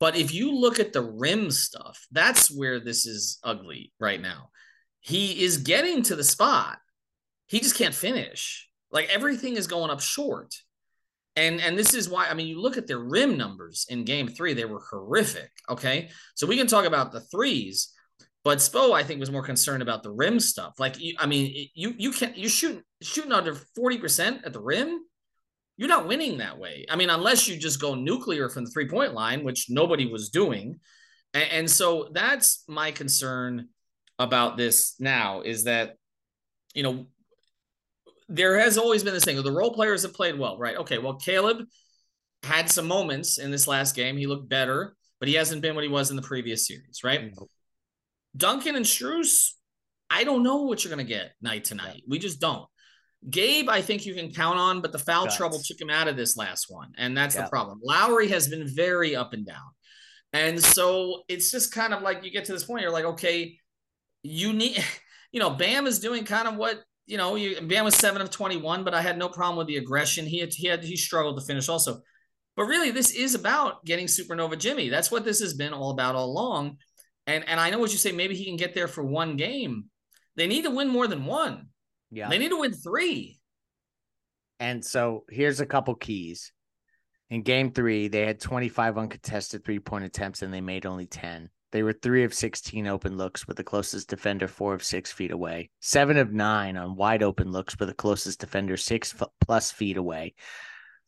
But 0.00 0.16
if 0.16 0.32
you 0.32 0.54
look 0.54 0.78
at 0.78 0.92
the 0.92 1.02
rim 1.02 1.50
stuff, 1.50 2.06
that's 2.12 2.54
where 2.54 2.78
this 2.78 3.04
is 3.06 3.38
ugly 3.42 3.92
right 3.98 4.20
now. 4.20 4.50
He 5.00 5.42
is 5.42 5.58
getting 5.58 6.02
to 6.04 6.16
the 6.16 6.24
spot. 6.24 6.78
He 7.46 7.60
just 7.60 7.76
can't 7.76 7.94
finish. 7.94 8.68
Like 8.90 9.08
everything 9.08 9.56
is 9.56 9.66
going 9.66 9.90
up 9.90 10.00
short. 10.00 10.54
And 11.36 11.60
and 11.60 11.78
this 11.78 11.94
is 11.94 12.08
why 12.08 12.28
I 12.28 12.34
mean 12.34 12.48
you 12.48 12.60
look 12.60 12.76
at 12.76 12.86
their 12.86 12.98
rim 12.98 13.36
numbers 13.36 13.86
in 13.88 14.04
game 14.04 14.28
3 14.28 14.54
they 14.54 14.64
were 14.64 14.82
horrific, 14.90 15.50
okay? 15.68 16.10
So 16.34 16.46
we 16.46 16.56
can 16.56 16.66
talk 16.66 16.84
about 16.84 17.12
the 17.12 17.20
threes, 17.20 17.92
but 18.48 18.60
Spo 18.60 18.92
I 18.92 19.02
think 19.02 19.20
was 19.20 19.30
more 19.30 19.42
concerned 19.42 19.82
about 19.82 20.02
the 20.02 20.10
rim 20.10 20.40
stuff. 20.40 20.72
Like 20.78 20.96
I 21.18 21.26
mean 21.26 21.68
you 21.74 21.92
you 21.98 22.12
can't 22.12 22.34
you 22.34 22.48
shoot 22.48 22.82
shooting 23.02 23.30
under 23.30 23.54
40% 23.78 24.46
at 24.46 24.54
the 24.54 24.60
rim, 24.62 25.00
you're 25.76 25.86
not 25.86 26.08
winning 26.08 26.38
that 26.38 26.58
way. 26.58 26.86
I 26.88 26.96
mean 26.96 27.10
unless 27.10 27.46
you 27.46 27.58
just 27.58 27.78
go 27.78 27.94
nuclear 27.94 28.48
from 28.48 28.64
the 28.64 28.70
three-point 28.70 29.12
line, 29.12 29.44
which 29.44 29.66
nobody 29.68 30.10
was 30.10 30.30
doing. 30.30 30.80
And, 31.34 31.50
and 31.50 31.70
so 31.70 32.08
that's 32.14 32.64
my 32.66 32.90
concern 32.90 33.68
about 34.18 34.56
this 34.56 34.94
now 34.98 35.42
is 35.42 35.64
that 35.64 35.96
you 36.72 36.84
know 36.84 37.04
there 38.30 38.58
has 38.58 38.78
always 38.78 39.04
been 39.04 39.12
this 39.12 39.26
thing. 39.26 39.42
The 39.42 39.52
role 39.52 39.74
players 39.74 40.04
have 40.04 40.14
played 40.14 40.38
well, 40.38 40.56
right? 40.56 40.78
Okay, 40.78 40.96
well, 40.96 41.16
Caleb 41.16 41.66
had 42.44 42.70
some 42.70 42.88
moments 42.88 43.36
in 43.36 43.50
this 43.50 43.68
last 43.68 43.94
game. 43.94 44.16
He 44.16 44.26
looked 44.26 44.48
better, 44.48 44.96
but 45.20 45.28
he 45.28 45.34
hasn't 45.34 45.60
been 45.60 45.74
what 45.74 45.84
he 45.84 45.90
was 45.90 46.08
in 46.08 46.16
the 46.16 46.22
previous 46.22 46.66
series, 46.66 47.04
right? 47.04 47.30
Nope. 47.36 47.50
Duncan 48.38 48.76
and 48.76 48.86
Strus, 48.86 49.50
I 50.08 50.24
don't 50.24 50.42
know 50.42 50.62
what 50.62 50.82
you're 50.82 50.94
going 50.94 51.06
to 51.06 51.12
get 51.12 51.32
night 51.42 51.64
to 51.64 51.74
night. 51.74 52.02
We 52.08 52.18
just 52.18 52.40
don't. 52.40 52.66
Gabe, 53.28 53.68
I 53.68 53.82
think 53.82 54.06
you 54.06 54.14
can 54.14 54.32
count 54.32 54.58
on, 54.58 54.80
but 54.80 54.92
the 54.92 54.98
foul 54.98 55.24
Guts. 55.24 55.36
trouble 55.36 55.60
took 55.62 55.80
him 55.80 55.90
out 55.90 56.08
of 56.08 56.16
this 56.16 56.36
last 56.36 56.66
one. 56.68 56.92
And 56.96 57.16
that's 57.16 57.34
the 57.34 57.48
problem. 57.48 57.80
Lowry 57.82 58.28
has 58.28 58.48
been 58.48 58.66
very 58.66 59.14
up 59.16 59.32
and 59.32 59.44
down. 59.44 59.70
And 60.32 60.62
so 60.62 61.22
it's 61.28 61.50
just 61.50 61.74
kind 61.74 61.92
of 61.92 62.02
like 62.02 62.24
you 62.24 62.30
get 62.30 62.44
to 62.46 62.52
this 62.52 62.64
point, 62.64 62.82
you're 62.82 62.92
like, 62.92 63.04
okay, 63.04 63.58
you 64.22 64.52
need, 64.52 64.82
you 65.32 65.40
know, 65.40 65.50
Bam 65.50 65.86
is 65.86 65.98
doing 65.98 66.24
kind 66.24 66.48
of 66.48 66.56
what 66.56 66.80
you 67.08 67.16
know, 67.16 67.36
you, 67.36 67.58
Bam 67.62 67.84
was 67.84 67.96
seven 67.96 68.20
of 68.20 68.30
21, 68.30 68.84
but 68.84 68.92
I 68.92 69.00
had 69.00 69.18
no 69.18 69.30
problem 69.30 69.56
with 69.56 69.66
the 69.66 69.78
aggression. 69.78 70.26
He 70.26 70.40
had, 70.40 70.52
he 70.52 70.68
had, 70.68 70.84
he 70.84 70.94
struggled 70.94 71.38
to 71.38 71.44
finish 71.44 71.68
also. 71.68 72.02
But 72.54 72.64
really, 72.64 72.90
this 72.90 73.12
is 73.12 73.34
about 73.34 73.84
getting 73.86 74.06
Supernova 74.06 74.58
Jimmy. 74.58 74.90
That's 74.90 75.10
what 75.10 75.24
this 75.24 75.40
has 75.40 75.54
been 75.54 75.72
all 75.72 75.90
about 75.90 76.14
all 76.14 76.26
along. 76.26 76.76
And 77.28 77.46
and 77.46 77.60
I 77.60 77.70
know 77.70 77.78
what 77.78 77.92
you 77.92 77.98
say. 77.98 78.10
Maybe 78.10 78.34
he 78.34 78.46
can 78.46 78.56
get 78.56 78.74
there 78.74 78.88
for 78.88 79.04
one 79.04 79.36
game. 79.36 79.84
They 80.34 80.46
need 80.46 80.64
to 80.64 80.70
win 80.70 80.88
more 80.88 81.06
than 81.06 81.26
one. 81.26 81.68
Yeah, 82.10 82.28
they 82.30 82.38
need 82.38 82.48
to 82.48 82.60
win 82.60 82.72
three. 82.72 83.38
And 84.58 84.84
so 84.84 85.24
here's 85.28 85.60
a 85.60 85.66
couple 85.66 85.94
keys. 85.94 86.52
In 87.30 87.42
game 87.42 87.70
three, 87.70 88.08
they 88.08 88.26
had 88.26 88.40
25 88.40 88.96
uncontested 88.96 89.62
three 89.62 89.78
point 89.78 90.04
attempts 90.04 90.40
and 90.40 90.52
they 90.52 90.62
made 90.62 90.86
only 90.86 91.06
10. 91.06 91.50
They 91.70 91.82
were 91.82 91.92
three 91.92 92.24
of 92.24 92.32
16 92.32 92.86
open 92.86 93.18
looks 93.18 93.46
with 93.46 93.58
the 93.58 93.64
closest 93.64 94.08
defender 94.08 94.48
four 94.48 94.72
of 94.72 94.82
six 94.82 95.12
feet 95.12 95.30
away, 95.30 95.68
seven 95.80 96.16
of 96.16 96.32
nine 96.32 96.78
on 96.78 96.96
wide 96.96 97.22
open 97.22 97.52
looks 97.52 97.78
with 97.78 97.90
the 97.90 97.94
closest 97.94 98.40
defender 98.40 98.78
six 98.78 99.14
plus 99.44 99.70
feet 99.70 99.98
away. 99.98 100.34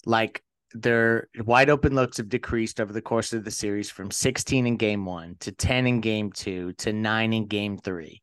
Like 0.05 0.43
their 0.73 1.29
wide 1.45 1.71
open 1.71 1.95
looks 1.95 2.19
have 2.19 2.29
decreased 2.29 2.81
over 2.81 2.93
the 2.93 3.03
course 3.03 3.33
of 3.33 3.45
the 3.45 3.50
series 3.50 3.91
from 3.91 4.11
16 4.11 4.67
in 4.67 4.77
game 4.77 5.05
one 5.05 5.37
to 5.41 5.53
10 5.53 5.87
in 5.87 6.00
game 6.00 6.31
two 6.33 6.73
to 6.75 6.93
nine 6.93 7.33
in 7.33 7.47
game 7.47 7.79
three. 7.79 8.23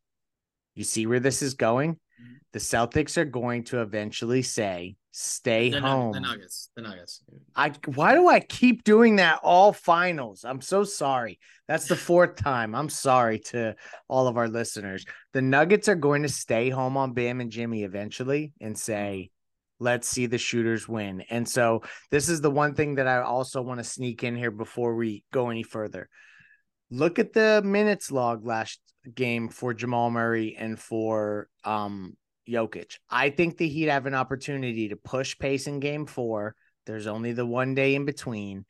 You 0.74 0.84
see 0.84 1.06
where 1.06 1.20
this 1.20 1.42
is 1.42 1.54
going? 1.54 1.94
Mm-hmm. 1.94 2.34
The 2.52 2.58
Celtics 2.58 3.16
are 3.16 3.24
going 3.24 3.64
to 3.64 3.82
eventually 3.82 4.42
say, 4.42 4.96
stay 5.10 5.70
the, 5.70 5.80
home. 5.80 6.12
The 6.12 6.20
Nuggets. 6.20 6.70
The 6.76 6.82
Nuggets. 6.82 7.22
I 7.56 7.72
why 7.86 8.14
do 8.14 8.28
I 8.28 8.40
keep 8.40 8.84
doing 8.84 9.16
that 9.16 9.40
all 9.42 9.72
finals? 9.72 10.44
I'm 10.44 10.60
so 10.60 10.84
sorry. 10.84 11.38
That's 11.66 11.88
the 11.88 11.96
fourth 11.96 12.36
time. 12.36 12.74
I'm 12.74 12.88
sorry 12.88 13.40
to 13.50 13.74
all 14.08 14.28
of 14.28 14.36
our 14.36 14.48
listeners. 14.48 15.04
The 15.32 15.42
Nuggets 15.42 15.88
are 15.88 15.96
going 15.96 16.22
to 16.22 16.28
stay 16.28 16.70
home 16.70 16.96
on 16.96 17.12
Bam 17.12 17.40
and 17.40 17.50
Jimmy 17.50 17.82
eventually 17.82 18.52
and 18.60 18.78
say, 18.78 19.30
let's 19.80 20.08
see 20.08 20.26
the 20.26 20.38
shooters 20.38 20.88
win. 20.88 21.22
And 21.30 21.48
so 21.48 21.82
this 22.10 22.28
is 22.28 22.40
the 22.40 22.50
one 22.50 22.74
thing 22.74 22.96
that 22.96 23.06
I 23.06 23.22
also 23.22 23.62
want 23.62 23.78
to 23.78 23.84
sneak 23.84 24.24
in 24.24 24.36
here 24.36 24.50
before 24.50 24.94
we 24.94 25.24
go 25.32 25.50
any 25.50 25.62
further. 25.62 26.08
Look 26.90 27.18
at 27.18 27.32
the 27.32 27.62
minutes 27.64 28.10
log 28.10 28.46
last 28.46 28.80
game 29.14 29.48
for 29.48 29.74
Jamal 29.74 30.10
Murray 30.10 30.56
and 30.58 30.78
for 30.78 31.48
um 31.64 32.16
Jokic. 32.48 32.96
I 33.10 33.30
think 33.30 33.56
the 33.56 33.68
Heat 33.68 33.88
have 33.88 34.06
an 34.06 34.14
opportunity 34.14 34.88
to 34.88 34.96
push 34.96 35.38
pace 35.38 35.66
in 35.66 35.80
game 35.80 36.06
four. 36.06 36.54
There's 36.86 37.06
only 37.06 37.32
the 37.32 37.46
one 37.46 37.74
day 37.74 37.94
in 37.94 38.06
between. 38.06 38.64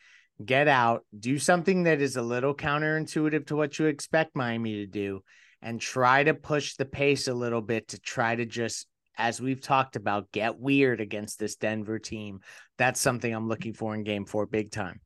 Get 0.45 0.69
out, 0.69 1.05
do 1.19 1.39
something 1.39 1.85
that 1.85 2.01
is 2.01 2.17
a 2.17 2.23
little 2.23 2.55
counterintuitive 2.55 3.47
to 3.47 3.57
what 3.57 3.79
you 3.79 3.87
expect 3.87 4.37
Miami 4.37 4.77
to 4.77 4.87
do, 4.87 5.23
and 5.63 5.81
try 5.81 6.25
to 6.25 6.35
push 6.35 6.75
the 6.75 6.85
pace 6.85 7.29
a 7.29 7.35
little 7.35 7.61
bit 7.61 7.89
to 7.89 8.01
try 8.01 8.35
to 8.37 8.47
just, 8.47 8.87
as 9.19 9.41
we've 9.41 9.61
talked 9.61 9.97
about, 9.97 10.33
get 10.33 10.59
weird 10.59 11.01
against 11.01 11.39
this 11.39 11.57
Denver 11.57 11.99
team. 11.99 12.41
That's 12.79 13.01
something 13.01 13.33
I'm 13.33 13.49
looking 13.49 13.75
for 13.75 13.95
in 13.95 14.05
game 14.05 14.25
four, 14.25 14.47
big 14.47 14.71
time. 14.71 15.01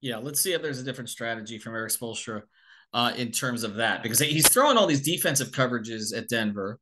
Yeah, 0.00 0.16
let's 0.16 0.40
see 0.40 0.52
if 0.52 0.60
there's 0.60 0.80
a 0.80 0.84
different 0.84 1.10
strategy 1.10 1.58
from 1.58 1.74
Erik 1.74 1.92
Spoelstra 1.92 2.42
uh, 2.92 3.12
in 3.16 3.30
terms 3.30 3.62
of 3.62 3.76
that, 3.76 4.02
because 4.02 4.18
he's 4.18 4.48
throwing 4.48 4.76
all 4.76 4.88
these 4.88 5.02
defensive 5.02 5.52
coverages 5.52 6.14
at 6.14 6.28
Denver 6.28 6.80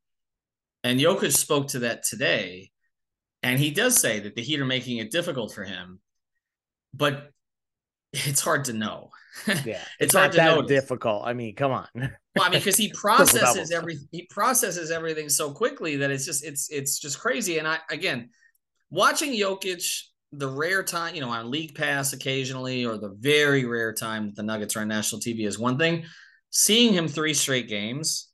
and 0.83 0.99
Jokic 0.99 1.31
spoke 1.31 1.67
to 1.69 1.79
that 1.79 2.03
today. 2.03 2.71
And 3.43 3.59
he 3.59 3.71
does 3.71 3.95
say 3.95 4.19
that 4.19 4.35
the 4.35 4.41
Heat 4.41 4.59
are 4.59 4.65
making 4.65 4.97
it 4.97 5.11
difficult 5.11 5.53
for 5.53 5.63
him, 5.63 5.99
but 6.93 7.29
it's 8.11 8.41
hard 8.41 8.65
to 8.65 8.73
know. 8.73 9.09
Yeah, 9.65 9.81
it's, 9.99 10.13
hard 10.13 10.33
to 10.33 10.43
know. 10.43 10.61
Difficult. 10.61 11.23
I 11.25 11.33
mean, 11.33 11.55
come 11.55 11.71
on. 11.71 11.87
well, 11.95 12.09
I 12.37 12.49
mean, 12.49 12.59
because 12.59 12.77
he 12.77 12.89
processes 12.93 13.71
every 13.71 13.97
he 14.11 14.27
processes 14.29 14.91
everything 14.91 15.29
so 15.29 15.51
quickly 15.51 15.97
that 15.97 16.11
it's 16.11 16.25
just 16.25 16.43
it's 16.43 16.69
it's 16.69 16.99
just 16.99 17.19
crazy. 17.19 17.57
And 17.57 17.67
I 17.67 17.79
again, 17.89 18.29
watching 18.89 19.31
Jokic, 19.31 20.03
the 20.31 20.47
rare 20.47 20.83
time 20.83 21.15
you 21.15 21.21
know 21.21 21.29
on 21.29 21.49
League 21.51 21.75
Pass 21.75 22.13
occasionally, 22.13 22.85
or 22.85 22.97
the 22.97 23.15
very 23.19 23.65
rare 23.65 23.93
time 23.93 24.27
that 24.27 24.35
the 24.35 24.43
Nuggets 24.43 24.75
are 24.75 24.81
on 24.81 24.87
national 24.87 25.21
TV 25.21 25.45
is 25.45 25.57
one 25.57 25.77
thing. 25.77 26.03
Seeing 26.49 26.93
him 26.93 27.07
three 27.07 27.33
straight 27.33 27.69
games 27.69 28.31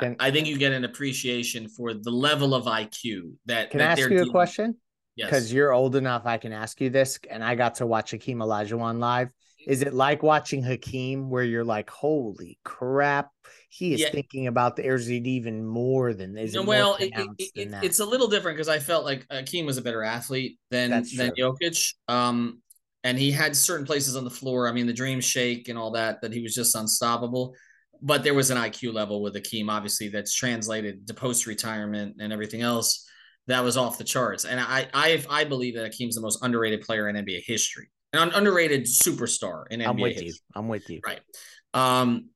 and 0.00 0.16
I 0.20 0.30
think 0.30 0.46
you 0.46 0.58
get 0.58 0.72
an 0.72 0.84
appreciation 0.84 1.68
for 1.68 1.92
the 1.94 2.10
level 2.10 2.54
of 2.54 2.64
IQ 2.64 3.32
that. 3.46 3.70
Can 3.70 3.78
that 3.78 3.88
I 3.88 3.92
ask 3.92 4.02
you 4.02 4.08
dealing. 4.08 4.28
a 4.28 4.32
question? 4.32 4.76
Yes. 5.16 5.30
Because 5.30 5.52
you're 5.52 5.72
old 5.72 5.96
enough, 5.96 6.22
I 6.26 6.38
can 6.38 6.52
ask 6.52 6.80
you 6.80 6.90
this, 6.90 7.18
and 7.28 7.42
I 7.42 7.56
got 7.56 7.76
to 7.76 7.86
watch 7.86 8.12
Hakeem 8.12 8.38
Olajuwon 8.38 9.00
live. 9.00 9.30
Is 9.66 9.82
it 9.82 9.92
like 9.92 10.22
watching 10.22 10.62
Hakeem, 10.62 11.30
where 11.30 11.44
you're 11.44 11.64
like, 11.64 11.90
"Holy 11.90 12.58
crap, 12.64 13.30
he 13.68 13.92
is 13.92 14.00
yeah. 14.00 14.10
thinking 14.10 14.46
about 14.46 14.76
the 14.76 14.84
airs 14.84 15.10
even 15.10 15.66
more 15.66 16.14
than 16.14 16.36
is 16.38 16.54
no, 16.54 16.62
well, 16.62 16.96
it, 17.00 17.12
it, 17.16 17.50
it, 17.54 17.74
it's 17.82 18.00
a 18.00 18.04
little 18.04 18.28
different 18.28 18.56
because 18.56 18.68
I 18.68 18.78
felt 18.78 19.04
like 19.04 19.26
Hakeem 19.30 19.66
was 19.66 19.76
a 19.76 19.82
better 19.82 20.02
athlete 20.02 20.58
than 20.70 20.90
than 20.90 21.32
Jokic. 21.38 21.94
Um, 22.08 22.62
and 23.04 23.18
he 23.18 23.30
had 23.30 23.56
certain 23.56 23.86
places 23.86 24.16
on 24.16 24.24
the 24.24 24.30
floor. 24.30 24.68
I 24.68 24.72
mean, 24.72 24.86
the 24.86 24.92
dream 24.92 25.20
shake 25.20 25.68
and 25.68 25.78
all 25.78 25.92
that 25.92 26.20
that 26.22 26.32
he 26.32 26.42
was 26.42 26.54
just 26.54 26.74
unstoppable 26.74 27.54
but 28.00 28.22
there 28.22 28.34
was 28.34 28.50
an 28.50 28.58
IQ 28.58 28.92
level 28.92 29.22
with 29.22 29.34
Akeem, 29.34 29.68
obviously, 29.70 30.08
that's 30.08 30.34
translated 30.34 31.06
to 31.08 31.14
post 31.14 31.46
retirement 31.46 32.16
and 32.20 32.32
everything 32.32 32.62
else 32.62 33.06
that 33.46 33.64
was 33.64 33.76
off 33.76 33.98
the 33.98 34.04
charts. 34.04 34.44
And 34.44 34.60
I, 34.60 34.88
I, 34.92 35.24
I 35.28 35.44
believe 35.44 35.74
that 35.76 35.90
Akeem's 35.90 36.14
the 36.14 36.20
most 36.20 36.42
underrated 36.42 36.82
player 36.82 37.08
in 37.08 37.16
NBA 37.16 37.42
history, 37.44 37.90
an 38.12 38.30
underrated 38.30 38.84
superstar 38.84 39.64
in 39.70 39.80
NBA. 39.80 39.88
I'm 39.88 39.96
with 39.96 40.12
history. 40.12 40.26
you. 40.28 40.34
I'm 40.54 40.68
with 40.68 40.90
you. 40.90 41.00
Right. 41.06 41.20
Um, 41.74 42.30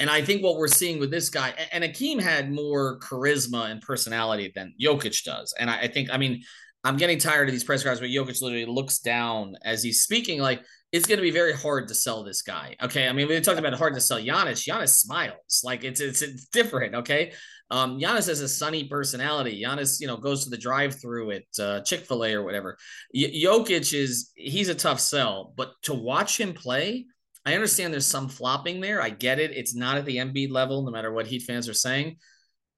and 0.00 0.10
I 0.10 0.22
think 0.22 0.42
what 0.42 0.56
we're 0.56 0.66
seeing 0.66 0.98
with 0.98 1.10
this 1.10 1.30
guy, 1.30 1.54
and 1.72 1.84
Akeem 1.84 2.20
had 2.20 2.52
more 2.52 2.98
charisma 2.98 3.70
and 3.70 3.80
personality 3.80 4.52
than 4.54 4.74
Jokic 4.80 5.22
does. 5.22 5.54
And 5.58 5.70
I, 5.70 5.82
I 5.82 5.88
think, 5.88 6.10
I 6.12 6.16
mean, 6.16 6.42
I'm 6.84 6.96
getting 6.98 7.18
tired 7.18 7.48
of 7.48 7.52
these 7.52 7.64
press 7.64 7.82
cards 7.82 8.00
where 8.00 8.10
Jokic 8.10 8.42
literally 8.42 8.66
looks 8.66 8.98
down 8.98 9.56
as 9.64 9.82
he's 9.82 10.02
speaking. 10.02 10.40
Like 10.40 10.62
it's 10.92 11.06
going 11.06 11.18
to 11.18 11.22
be 11.22 11.30
very 11.30 11.54
hard 11.54 11.88
to 11.88 11.94
sell 11.94 12.22
this 12.22 12.42
guy. 12.42 12.76
Okay, 12.82 13.08
I 13.08 13.12
mean 13.12 13.26
we 13.26 13.40
talked 13.40 13.58
about 13.58 13.72
hard 13.74 13.94
to 13.94 14.00
sell 14.00 14.18
Giannis. 14.18 14.68
Giannis 14.68 14.90
smiles 14.90 15.62
like 15.64 15.82
it's 15.82 16.00
it's 16.00 16.20
it's 16.20 16.46
different. 16.48 16.94
Okay, 16.94 17.32
um, 17.74 17.98
Giannis 17.98 18.28
has 18.28 18.40
a 18.40 18.46
sunny 18.46 18.84
personality. 18.84 19.60
Giannis, 19.60 20.00
you 20.00 20.06
know, 20.06 20.16
goes 20.16 20.44
to 20.44 20.50
the 20.50 20.56
drive-through 20.56 21.32
at 21.32 21.42
uh, 21.58 21.80
Chick 21.80 22.06
Fil 22.06 22.24
A 22.24 22.34
or 22.34 22.44
whatever. 22.44 22.78
Y- 23.12 23.32
Jokic 23.34 23.92
is 23.92 24.30
he's 24.36 24.68
a 24.68 24.76
tough 24.76 25.00
sell, 25.00 25.52
but 25.56 25.72
to 25.82 25.92
watch 25.92 26.38
him 26.38 26.54
play, 26.54 27.06
I 27.44 27.54
understand 27.54 27.92
there's 27.92 28.06
some 28.06 28.28
flopping 28.28 28.80
there. 28.80 29.02
I 29.02 29.10
get 29.10 29.40
it. 29.40 29.50
It's 29.50 29.74
not 29.74 29.96
at 29.96 30.04
the 30.04 30.18
Embiid 30.18 30.52
level, 30.52 30.84
no 30.84 30.92
matter 30.92 31.12
what 31.12 31.26
Heat 31.26 31.42
fans 31.42 31.68
are 31.68 31.74
saying, 31.74 32.18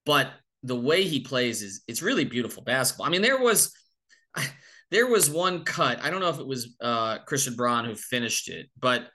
but 0.07 0.31
the 0.62 0.75
way 0.75 1.05
he 1.05 1.21
plays 1.21 1.61
is 1.61 1.83
it's 1.87 2.00
really 2.00 2.25
beautiful 2.25 2.62
basketball. 2.62 3.07
I 3.07 3.11
mean, 3.11 3.21
there 3.21 3.38
was 3.38 3.75
there 4.91 5.09
was 5.09 5.29
one 5.29 5.65
cut. 5.65 6.03
I 6.03 6.09
don't 6.09 6.21
know 6.21 6.31
if 6.31 6.38
it 6.38 6.47
was 6.47 6.75
uh, 6.81 7.19
Christian 7.26 7.55
Braun 7.55 7.85
who 7.85 7.97
finished 7.97 8.49
it, 8.49 8.71
but 8.81 9.09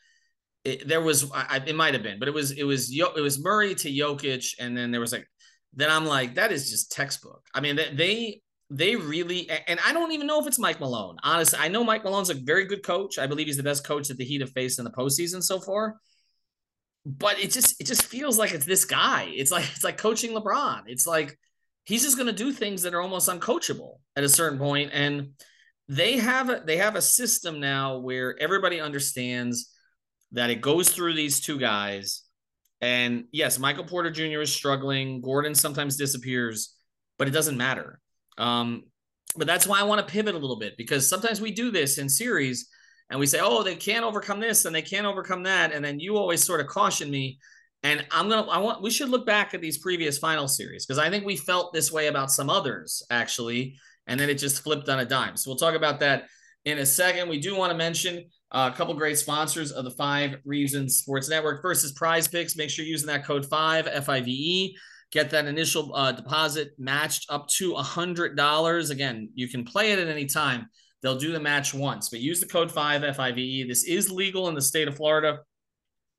it, 0.64 0.88
there 0.88 1.02
was 1.02 1.32
I, 1.34 1.64
it 1.66 1.76
might 1.76 1.96
have 1.96 2.04
been, 2.04 2.20
but 2.20 2.28
it 2.28 2.36
was 2.36 2.52
it 2.52 2.66
was 2.66 2.96
it 2.96 3.20
was 3.20 3.44
Murray 3.44 3.74
to 3.74 3.90
Jokic, 3.90 4.54
and 4.60 4.78
then 4.78 4.92
there 4.92 5.02
was 5.02 5.12
like 5.12 5.26
then 5.74 5.90
I'm 5.90 6.06
like 6.06 6.36
that 6.36 6.51
is 6.51 6.70
just 6.70 6.92
textbook. 6.92 7.46
I 7.54 7.62
mean 7.62 7.75
they 7.75 8.42
they 8.70 8.96
really 8.96 9.50
and 9.68 9.80
I 9.86 9.94
don't 9.94 10.12
even 10.12 10.28
know 10.28 10.40
if 10.40 10.48
it's 10.48 10.60
Mike 10.60 10.80
Malone. 10.80 11.18
Honestly, 11.24 11.60
I 11.60 11.68
know 11.68 11.84
Mike 11.84 12.04
Malone's 12.04 12.30
a 12.30 12.36
very 12.36 12.66
good 12.66 12.84
coach. 12.84 13.20
I 13.20 13.28
believe 13.28 13.48
he's 13.48 13.58
the 13.58 13.63
best 13.63 13.86
coach 13.86 14.08
that 14.08 14.18
the 14.18 14.25
Heat 14.25 14.42
have 14.42 14.51
faced 14.51 14.80
in 14.80 14.86
the 14.86 14.92
postseason 14.92 15.44
so 15.44 15.60
far. 15.60 15.98
But 17.06 17.40
it 17.40 17.51
just 17.51 17.80
it 17.82 17.86
just 17.86 18.04
feels 18.04 18.38
like 18.38 18.51
it's 18.51 18.66
this 18.66 18.86
guy. 18.86 19.32
It's 19.34 19.51
like 19.51 19.66
it's 19.72 19.84
like 19.84 19.98
coaching 19.98 20.32
LeBron. 20.32 20.84
It's 20.88 21.08
like 21.08 21.38
he's 21.84 22.04
just 22.04 22.16
going 22.16 22.28
to 22.28 22.34
do 22.34 22.51
things 22.51 22.84
that 22.84 22.94
are 22.94 23.01
almost 23.01 23.28
uncoachable 23.28 23.98
at 24.16 24.24
a 24.24 24.30
certain 24.30 24.60
point. 24.60 24.92
and 24.94 25.32
they 25.92 26.18
have 26.18 26.50
a 26.50 26.63
they 26.66 26.78
have 26.78 26.96
a 26.96 27.01
system 27.01 27.60
now 27.60 27.98
where 27.98 28.40
everybody 28.40 28.80
understands 28.80 29.74
that 30.32 30.50
it 30.50 30.62
goes 30.62 30.90
through 30.90 31.13
these 31.13 31.42
two 31.42 31.60
guys. 31.60 32.24
And 32.82 33.26
yes, 33.32 33.60
Michael 33.60 33.84
Porter 33.84 34.10
Jr. 34.10 34.42
is 34.42 34.52
struggling. 34.52 35.22
Gordon 35.22 35.54
sometimes 35.54 35.98
disappears, 35.98 36.76
but 37.18 37.28
it 37.28 37.32
doesn't 37.32 37.58
matter. 37.58 38.00
Um, 38.38 38.84
but 39.36 39.48
that's 39.48 39.68
why 39.68 39.80
I 39.80 39.84
want 39.84 40.06
to 40.06 40.12
pivot 40.12 40.36
a 40.36 40.40
little 40.40 40.58
bit 40.58 40.76
because 40.78 41.08
sometimes 41.08 41.40
we 41.40 41.52
do 41.52 41.72
this 41.72 41.98
in 41.98 42.10
series 42.10 42.68
and 43.10 43.20
we 43.20 43.28
say, 43.28 43.40
oh, 43.42 43.62
they 43.64 43.76
can't 43.76 44.04
overcome 44.04 44.40
this 44.40 44.66
and 44.66 44.76
they 44.76 44.82
can't 44.82 45.06
overcome 45.06 45.44
that. 45.44 45.74
And 45.74 45.84
then 45.84 46.00
you 46.00 46.18
always 46.18 46.44
sort 46.44 46.60
of 46.60 46.68
caution 46.68 47.12
me. 47.12 47.40
And 47.84 48.06
I'm 48.12 48.30
gonna 48.30 48.48
I 48.48 48.60
want 48.60 48.82
we 48.84 48.92
should 48.92 49.10
look 49.10 49.26
back 49.26 49.54
at 49.54 49.62
these 49.62 49.80
previous 49.80 50.18
final 50.18 50.48
series 50.48 50.86
because 50.86 51.00
I 51.00 51.10
think 51.10 51.26
we 51.26 51.36
felt 51.36 51.74
this 51.74 51.92
way 51.92 52.08
about 52.08 52.32
some 52.32 52.50
others 52.50 53.02
actually, 53.10 53.76
and 54.06 54.20
then 54.20 54.30
it 54.30 54.36
just 54.36 54.62
flipped 54.62 54.88
on 54.88 55.00
a 55.00 55.06
dime. 55.06 55.36
So 55.36 55.50
we'll 55.50 55.58
talk 55.58 55.74
about 55.74 56.00
that 56.02 56.26
in 56.65 56.77
a 56.80 56.86
second. 56.86 57.30
We 57.30 57.39
do 57.39 57.56
want 57.56 57.72
to 57.72 57.77
mention 57.77 58.25
uh, 58.51 58.70
a 58.74 58.77
couple 58.77 58.94
great 58.94 59.18
sponsors 59.18 59.72
of 59.72 59.84
the 59.84 59.91
Five 59.91 60.38
Reasons 60.46 60.98
Sports 60.98 61.30
Network. 61.30 61.62
First 61.62 61.84
is 61.84 61.94
PrizePicks. 61.94 62.58
Make 62.58 62.70
sure 62.70 62.86
you're 62.86 62.91
using 62.91 63.08
that 63.08 63.25
code 63.25 63.46
five 63.46 63.88
F 63.88 64.10
I 64.10 64.22
V 64.22 64.32
E. 64.32 64.77
Get 65.12 65.30
that 65.32 65.46
initial 65.46 65.94
uh, 65.96 66.12
deposit 66.12 66.70
matched 66.77 67.25
up 67.30 67.48
to 67.58 67.74
a 67.74 67.84
hundred 67.84 68.38
dollars. 68.38 68.89
Again, 68.89 69.30
you 69.34 69.48
can 69.48 69.63
play 69.63 69.91
it 69.91 70.00
at 70.00 70.08
any 70.08 70.25
time. 70.25 70.68
They'll 71.01 71.18
do 71.18 71.32
the 71.32 71.39
match 71.39 71.74
once, 71.74 72.10
but 72.10 72.20
use 72.20 72.39
the 72.39 72.48
code 72.48 72.72
five 72.72 73.03
F 73.03 73.20
I 73.20 73.32
V 73.32 73.41
E. 73.41 73.63
This 73.63 73.84
is 73.84 74.12
legal 74.12 74.48
in 74.48 74.56
the 74.56 74.62
state 74.62 74.88
of 74.88 74.96
Florida 74.96 75.39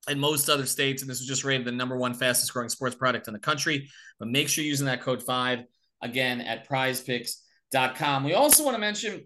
and 0.09 0.19
most 0.19 0.49
other 0.49 0.65
states, 0.65 1.01
and 1.01 1.09
this 1.09 1.19
was 1.19 1.27
just 1.27 1.45
rated 1.45 1.65
the 1.65 1.71
number 1.71 1.97
one 1.97 2.13
fastest 2.13 2.51
growing 2.51 2.67
sports 2.67 2.95
product 2.95 3.27
in 3.27 3.33
the 3.33 3.39
country. 3.39 3.89
But 4.19 4.27
make 4.27 4.49
sure 4.49 4.63
you're 4.63 4.69
using 4.69 4.87
that 4.87 5.01
code 5.01 5.23
five 5.23 5.63
again 6.01 6.41
at 6.41 6.67
PrizePicks.com. 6.67 8.25
We 8.25 8.33
also 8.33 8.65
want 8.65 8.75
to 8.75 8.81
mention 8.81 9.25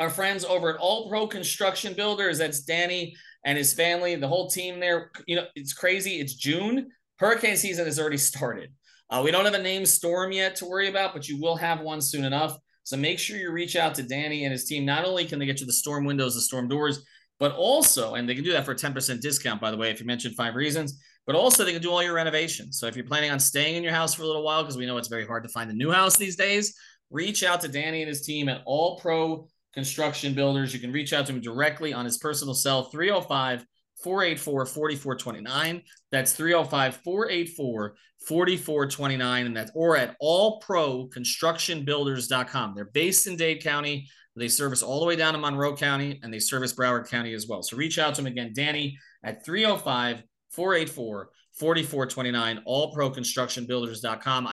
our 0.00 0.10
friends 0.10 0.44
over 0.44 0.74
at 0.74 0.80
All 0.80 1.08
Pro 1.08 1.26
Construction 1.26 1.94
Builders. 1.94 2.38
That's 2.38 2.60
Danny 2.60 3.14
and 3.44 3.56
his 3.56 3.72
family, 3.72 4.14
the 4.16 4.28
whole 4.28 4.48
team 4.48 4.80
there. 4.80 5.10
You 5.26 5.36
know, 5.36 5.46
it's 5.54 5.72
crazy. 5.72 6.20
It's 6.20 6.34
June. 6.34 6.88
Hurricane 7.18 7.56
season 7.56 7.86
has 7.86 7.98
already 7.98 8.18
started. 8.18 8.72
Uh, 9.08 9.22
we 9.24 9.30
don't 9.30 9.44
have 9.44 9.54
a 9.54 9.62
named 9.62 9.88
storm 9.88 10.32
yet 10.32 10.56
to 10.56 10.66
worry 10.66 10.88
about, 10.88 11.14
but 11.14 11.28
you 11.28 11.40
will 11.40 11.56
have 11.56 11.80
one 11.80 12.00
soon 12.00 12.24
enough. 12.24 12.58
So 12.82 12.96
make 12.96 13.18
sure 13.18 13.36
you 13.36 13.50
reach 13.50 13.76
out 13.76 13.94
to 13.96 14.02
Danny 14.02 14.44
and 14.44 14.52
his 14.52 14.64
team. 14.64 14.84
Not 14.84 15.04
only 15.04 15.24
can 15.24 15.38
they 15.38 15.46
get 15.46 15.60
you 15.60 15.66
the 15.66 15.72
storm 15.72 16.04
windows, 16.04 16.34
the 16.34 16.40
storm 16.40 16.68
doors, 16.68 17.04
but 17.38 17.52
also, 17.52 18.14
and 18.14 18.28
they 18.28 18.34
can 18.34 18.44
do 18.44 18.52
that 18.52 18.64
for 18.64 18.72
a 18.72 18.76
10% 18.76 19.20
discount, 19.20 19.60
by 19.60 19.70
the 19.70 19.76
way, 19.76 19.90
if 19.90 20.00
you 20.00 20.06
mentioned 20.06 20.34
five 20.34 20.54
reasons, 20.54 21.00
but 21.26 21.36
also 21.36 21.64
they 21.64 21.72
can 21.72 21.82
do 21.82 21.90
all 21.90 22.02
your 22.02 22.14
renovations. 22.14 22.78
So 22.78 22.86
if 22.86 22.96
you're 22.96 23.04
planning 23.04 23.30
on 23.30 23.40
staying 23.40 23.76
in 23.76 23.82
your 23.82 23.92
house 23.92 24.14
for 24.14 24.22
a 24.22 24.26
little 24.26 24.44
while, 24.44 24.62
because 24.62 24.76
we 24.76 24.86
know 24.86 24.96
it's 24.96 25.08
very 25.08 25.26
hard 25.26 25.42
to 25.42 25.48
find 25.48 25.70
a 25.70 25.74
new 25.74 25.90
house 25.90 26.16
these 26.16 26.36
days, 26.36 26.74
reach 27.10 27.44
out 27.44 27.60
to 27.60 27.68
Danny 27.68 28.02
and 28.02 28.08
his 28.08 28.22
team 28.22 28.48
at 28.48 28.62
All 28.64 28.98
Pro 28.98 29.48
construction 29.76 30.34
builders. 30.34 30.74
You 30.74 30.80
can 30.80 30.90
reach 30.90 31.12
out 31.12 31.26
to 31.26 31.32
him 31.32 31.40
directly 31.40 31.92
on 31.92 32.06
his 32.06 32.18
personal 32.18 32.54
cell, 32.54 32.84
305 32.84 33.64
484 34.02 34.66
4429. 34.66 35.82
That's 36.10 36.32
305 36.32 36.96
484 36.96 37.94
4429. 38.26 39.46
And 39.46 39.56
that's 39.56 39.70
or 39.74 39.96
at 39.96 40.16
allproconstructionbuilders.com. 40.20 42.74
They're 42.74 42.84
based 42.86 43.26
in 43.26 43.36
Dade 43.36 43.62
County. 43.62 44.08
They 44.34 44.48
service 44.48 44.82
all 44.82 45.00
the 45.00 45.06
way 45.06 45.16
down 45.16 45.34
to 45.34 45.38
Monroe 45.38 45.76
County 45.76 46.18
and 46.22 46.32
they 46.32 46.40
service 46.40 46.72
Broward 46.74 47.08
County 47.08 47.34
as 47.34 47.46
well. 47.46 47.62
So 47.62 47.76
reach 47.76 47.98
out 47.98 48.14
to 48.16 48.22
them 48.22 48.32
again, 48.32 48.52
Danny 48.54 48.98
at 49.22 49.44
305 49.44 50.22
484 50.50 51.30
4429, 51.52 52.62
allproconstructionbuilders.com. 52.68 54.50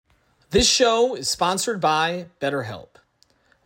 This 0.50 0.68
show 0.68 1.14
is 1.16 1.28
sponsored 1.28 1.80
by 1.80 2.26
BetterHelp. 2.40 2.91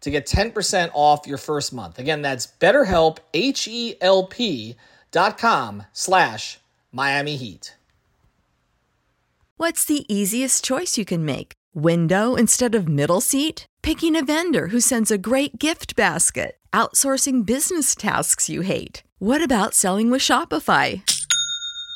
to 0.00 0.10
get 0.10 0.26
10% 0.26 0.90
off 0.92 1.26
your 1.26 1.38
first 1.38 1.72
month. 1.72 1.98
Again, 1.98 2.22
that's 2.22 2.46
betterhelp, 2.46 3.18
H-E-L-P 3.34 4.76
dot 5.10 5.38
com 5.38 5.84
slash 5.92 6.58
Miami 6.92 7.36
Heat. 7.36 7.76
What's 9.56 9.84
the 9.86 10.04
easiest 10.14 10.64
choice 10.64 10.98
you 10.98 11.04
can 11.06 11.24
make? 11.24 11.52
Window 11.74 12.34
instead 12.34 12.74
of 12.74 12.88
middle 12.88 13.20
seat? 13.20 13.64
Picking 13.82 14.16
a 14.16 14.24
vendor 14.24 14.68
who 14.68 14.80
sends 14.80 15.10
a 15.10 15.18
great 15.18 15.58
gift 15.58 15.96
basket? 15.96 16.56
Outsourcing 16.72 17.46
business 17.46 17.94
tasks 17.94 18.50
you 18.50 18.60
hate? 18.60 19.02
What 19.18 19.42
about 19.42 19.72
selling 19.72 20.10
with 20.10 20.20
Shopify? 20.20 21.00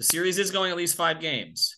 the 0.00 0.04
series 0.04 0.38
is 0.38 0.50
going 0.50 0.70
at 0.70 0.78
least 0.78 0.96
five 0.96 1.20
games. 1.20 1.76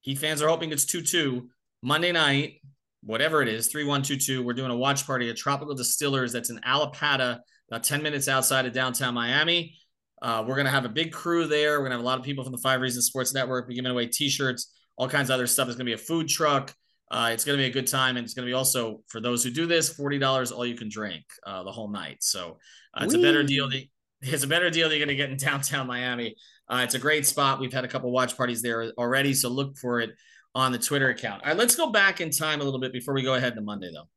Heat 0.00 0.18
fans 0.18 0.42
are 0.42 0.48
hoping 0.48 0.72
it's 0.72 0.84
2 0.84 1.00
2. 1.00 1.48
Monday 1.80 2.10
night, 2.10 2.60
whatever 3.04 3.40
it 3.40 3.46
is, 3.46 3.68
3 3.68 3.84
1 3.84 4.02
2 4.02 4.16
2. 4.16 4.42
We're 4.42 4.52
doing 4.52 4.72
a 4.72 4.76
watch 4.76 5.06
party 5.06 5.30
at 5.30 5.36
Tropical 5.36 5.72
Distillers 5.72 6.32
that's 6.32 6.50
in 6.50 6.58
Allapattah, 6.66 7.38
about 7.70 7.84
10 7.84 8.02
minutes 8.02 8.26
outside 8.26 8.66
of 8.66 8.72
downtown 8.72 9.14
Miami. 9.14 9.76
Uh, 10.20 10.44
we're 10.44 10.56
going 10.56 10.64
to 10.64 10.72
have 10.72 10.84
a 10.84 10.88
big 10.88 11.12
crew 11.12 11.46
there. 11.46 11.74
We're 11.74 11.86
going 11.86 11.92
to 11.92 11.98
have 11.98 12.04
a 12.04 12.06
lot 12.06 12.18
of 12.18 12.24
people 12.24 12.42
from 12.42 12.52
the 12.52 12.58
Five 12.58 12.80
Reasons 12.80 13.06
Sports 13.06 13.32
Network. 13.32 13.68
We're 13.68 13.76
giving 13.76 13.92
away 13.92 14.06
t 14.06 14.28
shirts, 14.28 14.74
all 14.96 15.08
kinds 15.08 15.30
of 15.30 15.34
other 15.34 15.46
stuff. 15.46 15.66
There's 15.66 15.76
going 15.76 15.86
to 15.86 15.90
be 15.90 15.94
a 15.94 16.04
food 16.04 16.28
truck. 16.28 16.74
Uh, 17.12 17.30
it's 17.32 17.44
going 17.44 17.56
to 17.56 17.62
be 17.62 17.68
a 17.68 17.72
good 17.72 17.86
time. 17.86 18.16
And 18.16 18.24
it's 18.24 18.34
going 18.34 18.44
to 18.44 18.50
be 18.50 18.54
also, 18.54 19.02
for 19.06 19.20
those 19.20 19.44
who 19.44 19.50
do 19.50 19.66
this, 19.66 19.96
$40 19.96 20.50
all 20.50 20.66
you 20.66 20.74
can 20.74 20.88
drink 20.88 21.22
uh, 21.46 21.62
the 21.62 21.70
whole 21.70 21.88
night. 21.88 22.24
So 22.24 22.58
uh, 22.92 23.04
it's 23.04 23.14
a 23.14 23.22
better 23.22 23.44
deal. 23.44 23.70
That, 23.70 23.84
it's 24.22 24.44
a 24.44 24.48
better 24.48 24.70
deal 24.70 24.88
you're 24.88 24.98
going 24.98 25.08
to 25.08 25.16
get 25.16 25.30
in 25.30 25.36
downtown 25.36 25.86
Miami. 25.86 26.36
Uh, 26.68 26.82
it's 26.84 26.94
a 26.94 26.98
great 26.98 27.26
spot. 27.26 27.60
We've 27.60 27.72
had 27.72 27.84
a 27.84 27.88
couple 27.88 28.10
watch 28.10 28.36
parties 28.36 28.62
there 28.62 28.92
already. 28.96 29.34
So 29.34 29.48
look 29.48 29.76
for 29.76 30.00
it 30.00 30.10
on 30.54 30.72
the 30.72 30.78
Twitter 30.78 31.08
account. 31.08 31.42
All 31.42 31.48
right, 31.48 31.56
let's 31.56 31.74
go 31.74 31.90
back 31.90 32.20
in 32.20 32.30
time 32.30 32.60
a 32.60 32.64
little 32.64 32.80
bit 32.80 32.92
before 32.92 33.14
we 33.14 33.22
go 33.22 33.34
ahead 33.34 33.54
to 33.56 33.60
Monday, 33.60 33.90
though. 33.92 34.08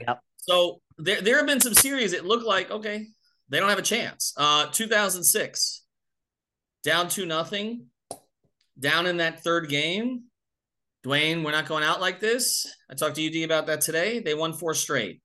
Yep. 0.00 0.20
So 0.36 0.80
there, 0.98 1.20
there 1.20 1.36
have 1.38 1.46
been 1.46 1.60
some 1.60 1.74
series. 1.74 2.12
It 2.12 2.24
looked 2.24 2.44
like, 2.44 2.70
okay, 2.70 3.06
they 3.48 3.60
don't 3.60 3.68
have 3.68 3.78
a 3.78 3.82
chance. 3.82 4.32
Uh, 4.36 4.66
2006, 4.66 5.84
down 6.82 7.08
to 7.10 7.26
nothing, 7.26 7.86
down 8.78 9.06
in 9.06 9.18
that 9.18 9.42
third 9.42 9.68
game. 9.68 10.24
Dwyane, 11.04 11.44
we're 11.44 11.50
not 11.50 11.66
going 11.66 11.82
out 11.82 12.00
like 12.00 12.20
this. 12.20 12.66
I 12.88 12.94
talked 12.94 13.16
to 13.16 13.26
UD 13.26 13.44
about 13.44 13.66
that 13.66 13.80
today. 13.80 14.20
They 14.20 14.34
won 14.34 14.52
four 14.52 14.72
straight. 14.72 15.20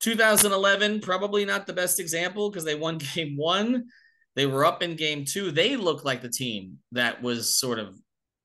2011, 0.00 1.00
probably 1.00 1.44
not 1.44 1.66
the 1.66 1.72
best 1.72 2.00
example 2.00 2.50
because 2.50 2.64
they 2.64 2.74
won 2.74 2.98
game 3.14 3.36
one. 3.36 3.86
They 4.34 4.46
were 4.46 4.64
up 4.64 4.82
in 4.82 4.96
game 4.96 5.24
two. 5.24 5.50
They 5.50 5.76
looked 5.76 6.04
like 6.04 6.22
the 6.22 6.28
team 6.28 6.78
that 6.92 7.22
was 7.22 7.54
sort 7.54 7.78
of 7.78 7.96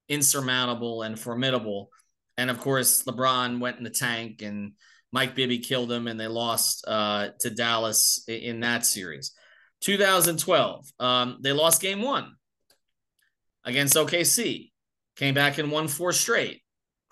insurmountable 0.08 1.02
and 1.04 1.20
formidable. 1.20 1.90
And 2.38 2.50
of 2.50 2.60
course, 2.60 3.04
LeBron 3.04 3.60
went 3.60 3.78
in 3.78 3.84
the 3.84 3.90
tank 3.90 4.42
and 4.42 4.74
Mike 5.12 5.36
Bibby 5.36 5.60
killed 5.60 5.92
him, 5.92 6.08
and 6.08 6.20
they 6.20 6.28
lost 6.28 6.86
uh, 6.88 7.30
to 7.42 7.50
Dallas 7.50 8.24
in 8.28 8.62
that 8.62 8.86
series. 8.86 9.34
2012, 9.82 10.86
um, 11.00 11.38
they 11.42 11.52
lost 11.52 11.82
game 11.82 12.02
one 12.02 12.34
against 13.66 13.96
OKC, 13.96 14.72
came 15.16 15.34
back 15.34 15.58
and 15.58 15.72
won 15.72 15.88
four 15.88 16.14
straight. 16.14 16.62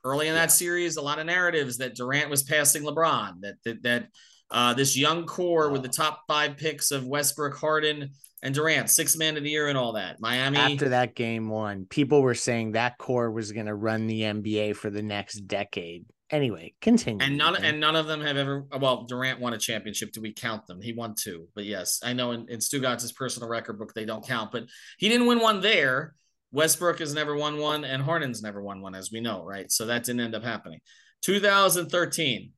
Early 0.03 0.29
in 0.29 0.35
that 0.35 0.51
series, 0.51 0.95
a 0.95 1.01
lot 1.01 1.19
of 1.19 1.25
narratives 1.25 1.79
that 1.79 1.95
Durant 1.95 2.29
was 2.29 2.43
passing 2.43 2.83
LeBron, 2.83 3.41
that 3.41 3.55
that, 3.65 3.83
that 3.83 4.07
uh, 4.51 4.73
this 4.73 4.97
young 4.97 5.25
core 5.25 5.69
with 5.69 5.83
the 5.83 5.89
top 5.89 6.23
five 6.27 6.57
picks 6.57 6.91
of 6.91 7.05
Westbrook, 7.05 7.55
Harden, 7.55 8.11
and 8.41 8.55
Durant, 8.55 8.89
six 8.89 9.17
man 9.17 9.37
of 9.37 9.43
the 9.43 9.49
year, 9.49 9.67
and 9.67 9.77
all 9.77 9.93
that. 9.93 10.19
Miami. 10.19 10.57
After 10.57 10.89
that 10.89 11.15
game 11.15 11.49
one, 11.49 11.85
people 11.85 12.21
were 12.21 12.35
saying 12.35 12.73
that 12.73 12.97
core 12.97 13.31
was 13.31 13.51
going 13.51 13.65
to 13.65 13.75
run 13.75 14.07
the 14.07 14.21
NBA 14.21 14.75
for 14.75 14.89
the 14.89 15.01
next 15.01 15.41
decade. 15.41 16.05
Anyway, 16.31 16.75
continue. 16.79 17.25
And 17.25 17.37
none 17.37 17.55
and 17.55 17.79
none 17.79 17.95
of 17.95 18.05
them 18.05 18.21
have 18.21 18.37
ever. 18.37 18.65
Well, 18.79 19.03
Durant 19.05 19.39
won 19.39 19.53
a 19.53 19.57
championship. 19.57 20.11
Do 20.11 20.21
we 20.21 20.31
count 20.31 20.67
them? 20.67 20.79
He 20.79 20.93
won 20.93 21.15
two, 21.17 21.47
but 21.55 21.65
yes, 21.65 21.99
I 22.03 22.13
know 22.13 22.31
in, 22.31 22.47
in 22.49 22.59
Stugotz's 22.59 23.11
personal 23.11 23.49
record 23.49 23.79
book 23.79 23.93
they 23.93 24.05
don't 24.05 24.25
count. 24.25 24.51
But 24.51 24.65
he 24.99 25.09
didn't 25.09 25.27
win 25.27 25.39
one 25.39 25.61
there. 25.61 26.13
Westbrook 26.51 26.99
has 26.99 27.13
never 27.13 27.35
won 27.35 27.57
one, 27.57 27.83
and 27.83 28.01
Harden's 28.01 28.41
never 28.41 28.61
won 28.61 28.81
one, 28.81 28.95
as 28.95 29.11
we 29.11 29.21
know, 29.21 29.43
right? 29.43 29.71
So 29.71 29.87
that 29.87 30.03
didn't 30.03 30.21
end 30.21 30.35
up 30.35 30.43
happening. 30.43 30.79
2013, 31.21 32.51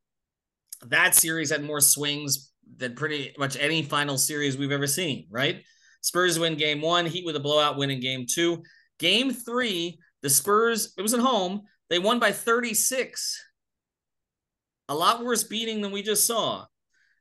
that 0.88 1.16
series 1.16 1.52
had 1.52 1.64
more 1.64 1.82
swings 1.82 2.52
than 2.78 2.96
pretty 2.96 3.34
much 3.38 3.58
any 3.60 3.84
final 3.84 4.18
series 4.18 4.58
we've 4.58 4.72
ever 4.72 4.88
seen, 4.88 5.28
right? 5.30 5.64
Spurs 6.02 6.40
win 6.40 6.56
game 6.56 6.82
one, 6.82 7.06
Heat 7.06 7.26
with 7.26 7.36
a 7.36 7.40
blowout 7.40 7.78
win 7.78 7.92
in 7.92 8.00
game 8.00 8.26
two. 8.28 8.64
Game 9.00 9.32
three, 9.32 10.00
the 10.22 10.30
Spurs, 10.30 10.94
it 10.98 11.02
was 11.02 11.14
at 11.14 11.20
home, 11.20 11.62
they 11.90 12.00
won 12.00 12.20
by 12.20 12.32
36 12.32 13.44
a 14.92 14.96
lot 14.96 15.24
worse 15.24 15.46
beating 15.46 15.82
than 15.82 15.92
we 15.92 16.04
just 16.04 16.28
saw. 16.28 16.66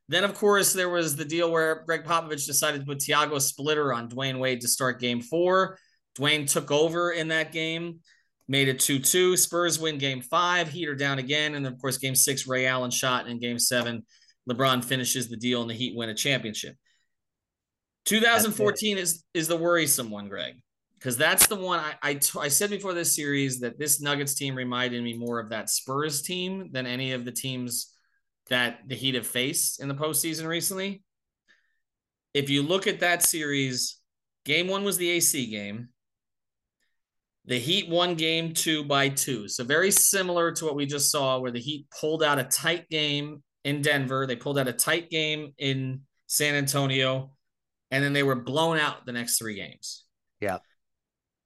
Then, 0.09 0.25
of 0.25 0.33
course, 0.33 0.73
there 0.73 0.89
was 0.89 1.15
the 1.15 1.23
deal 1.23 1.49
where 1.49 1.83
Gregg 1.85 2.03
Popovich 2.03 2.45
decided 2.45 2.81
to 2.81 2.85
put 2.85 2.99
Tiago 2.99 3.39
Splitter 3.39 3.93
on 3.93 4.09
Dwyane 4.09 4.39
Wade 4.39 4.59
to 4.61 4.67
start 4.67 4.99
game 4.99 5.21
four. 5.21 5.77
Dwyane 6.19 6.51
took 6.51 6.69
over 6.69 7.11
in 7.11 7.29
that 7.29 7.53
game, 7.53 7.99
made 8.51 8.67
it 8.67 8.79
2 8.79 8.99
2. 8.99 9.37
Spurs 9.37 9.79
win 9.79 9.97
game 9.97 10.21
five, 10.21 10.67
Heater 10.67 10.93
down 10.93 11.17
again. 11.19 11.55
And 11.55 11.65
of 11.65 11.79
course, 11.79 11.97
game 11.97 12.15
six, 12.15 12.45
Ray 12.45 12.67
Allen 12.67 12.91
shot. 12.91 13.27
And 13.27 13.39
game 13.39 13.57
seven, 13.57 14.05
LeBron 14.49 14.83
finishes 14.83 15.29
the 15.29 15.37
deal 15.37 15.61
and 15.61 15.69
the 15.69 15.73
Heat 15.73 15.95
win 15.95 16.09
a 16.09 16.13
championship. 16.13 16.75
2014 18.05 18.97
is, 18.97 19.23
is 19.33 19.47
the 19.47 19.55
worrisome 19.55 20.11
one, 20.11 20.27
Greg 20.27 20.55
because 21.01 21.17
that's 21.17 21.47
the 21.47 21.55
one 21.55 21.79
I, 21.79 21.93
I, 22.03 22.13
t- 22.13 22.39
I 22.39 22.47
said 22.47 22.69
before 22.69 22.93
this 22.93 23.15
series 23.15 23.59
that 23.61 23.79
this 23.79 24.01
Nuggets 24.01 24.35
team 24.35 24.53
reminded 24.53 25.03
me 25.03 25.17
more 25.17 25.39
of 25.39 25.49
that 25.49 25.67
Spurs 25.67 26.21
team 26.21 26.69
than 26.71 26.85
any 26.85 27.13
of 27.13 27.25
the 27.25 27.31
teams 27.31 27.91
that 28.51 28.81
the 28.87 28.93
Heat 28.93 29.15
have 29.15 29.25
faced 29.25 29.81
in 29.81 29.87
the 29.87 29.95
postseason 29.95 30.45
recently. 30.45 31.01
If 32.35 32.51
you 32.51 32.61
look 32.61 32.85
at 32.85 32.99
that 32.99 33.23
series, 33.23 33.97
game 34.45 34.67
one 34.67 34.83
was 34.83 34.97
the 34.97 35.09
AC 35.09 35.49
game. 35.49 35.89
The 37.45 37.59
Heat 37.59 37.89
won 37.89 38.15
game 38.15 38.53
two 38.53 38.83
by 38.83 39.09
two. 39.09 39.47
So 39.47 39.63
very 39.63 39.91
similar 39.91 40.51
to 40.51 40.65
what 40.65 40.75
we 40.75 40.85
just 40.85 41.11
saw, 41.11 41.39
where 41.39 41.51
the 41.51 41.59
Heat 41.59 41.87
pulled 41.99 42.23
out 42.23 42.39
a 42.39 42.43
tight 42.43 42.87
game 42.89 43.41
in 43.63 43.81
Denver. 43.81 44.27
They 44.27 44.35
pulled 44.35 44.59
out 44.59 44.67
a 44.67 44.73
tight 44.73 45.09
game 45.09 45.53
in 45.57 46.01
San 46.27 46.55
Antonio, 46.55 47.31
and 47.89 48.03
then 48.03 48.13
they 48.13 48.23
were 48.23 48.35
blown 48.35 48.77
out 48.77 49.05
the 49.05 49.11
next 49.11 49.37
three 49.37 49.55
games. 49.55 50.05
Yeah. 50.39 50.59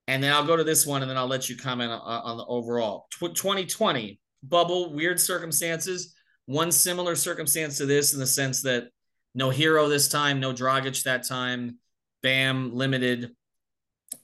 And 0.07 0.21
then 0.21 0.33
I'll 0.33 0.45
go 0.45 0.55
to 0.55 0.63
this 0.63 0.85
one 0.85 1.01
and 1.01 1.09
then 1.09 1.17
I'll 1.17 1.27
let 1.27 1.49
you 1.49 1.57
comment 1.57 1.91
on, 1.91 2.01
on 2.01 2.37
the 2.37 2.45
overall. 2.45 3.07
2020 3.19 4.19
bubble, 4.43 4.93
weird 4.93 5.19
circumstances. 5.19 6.13
One 6.45 6.71
similar 6.71 7.15
circumstance 7.15 7.77
to 7.77 7.85
this 7.85 8.13
in 8.13 8.19
the 8.19 8.27
sense 8.27 8.61
that 8.61 8.89
no 9.33 9.49
hero 9.49 9.89
this 9.89 10.07
time, 10.07 10.39
no 10.39 10.53
Dragic 10.53 11.03
that 11.03 11.27
time. 11.27 11.79
Bam 12.21 12.73
limited 12.73 13.31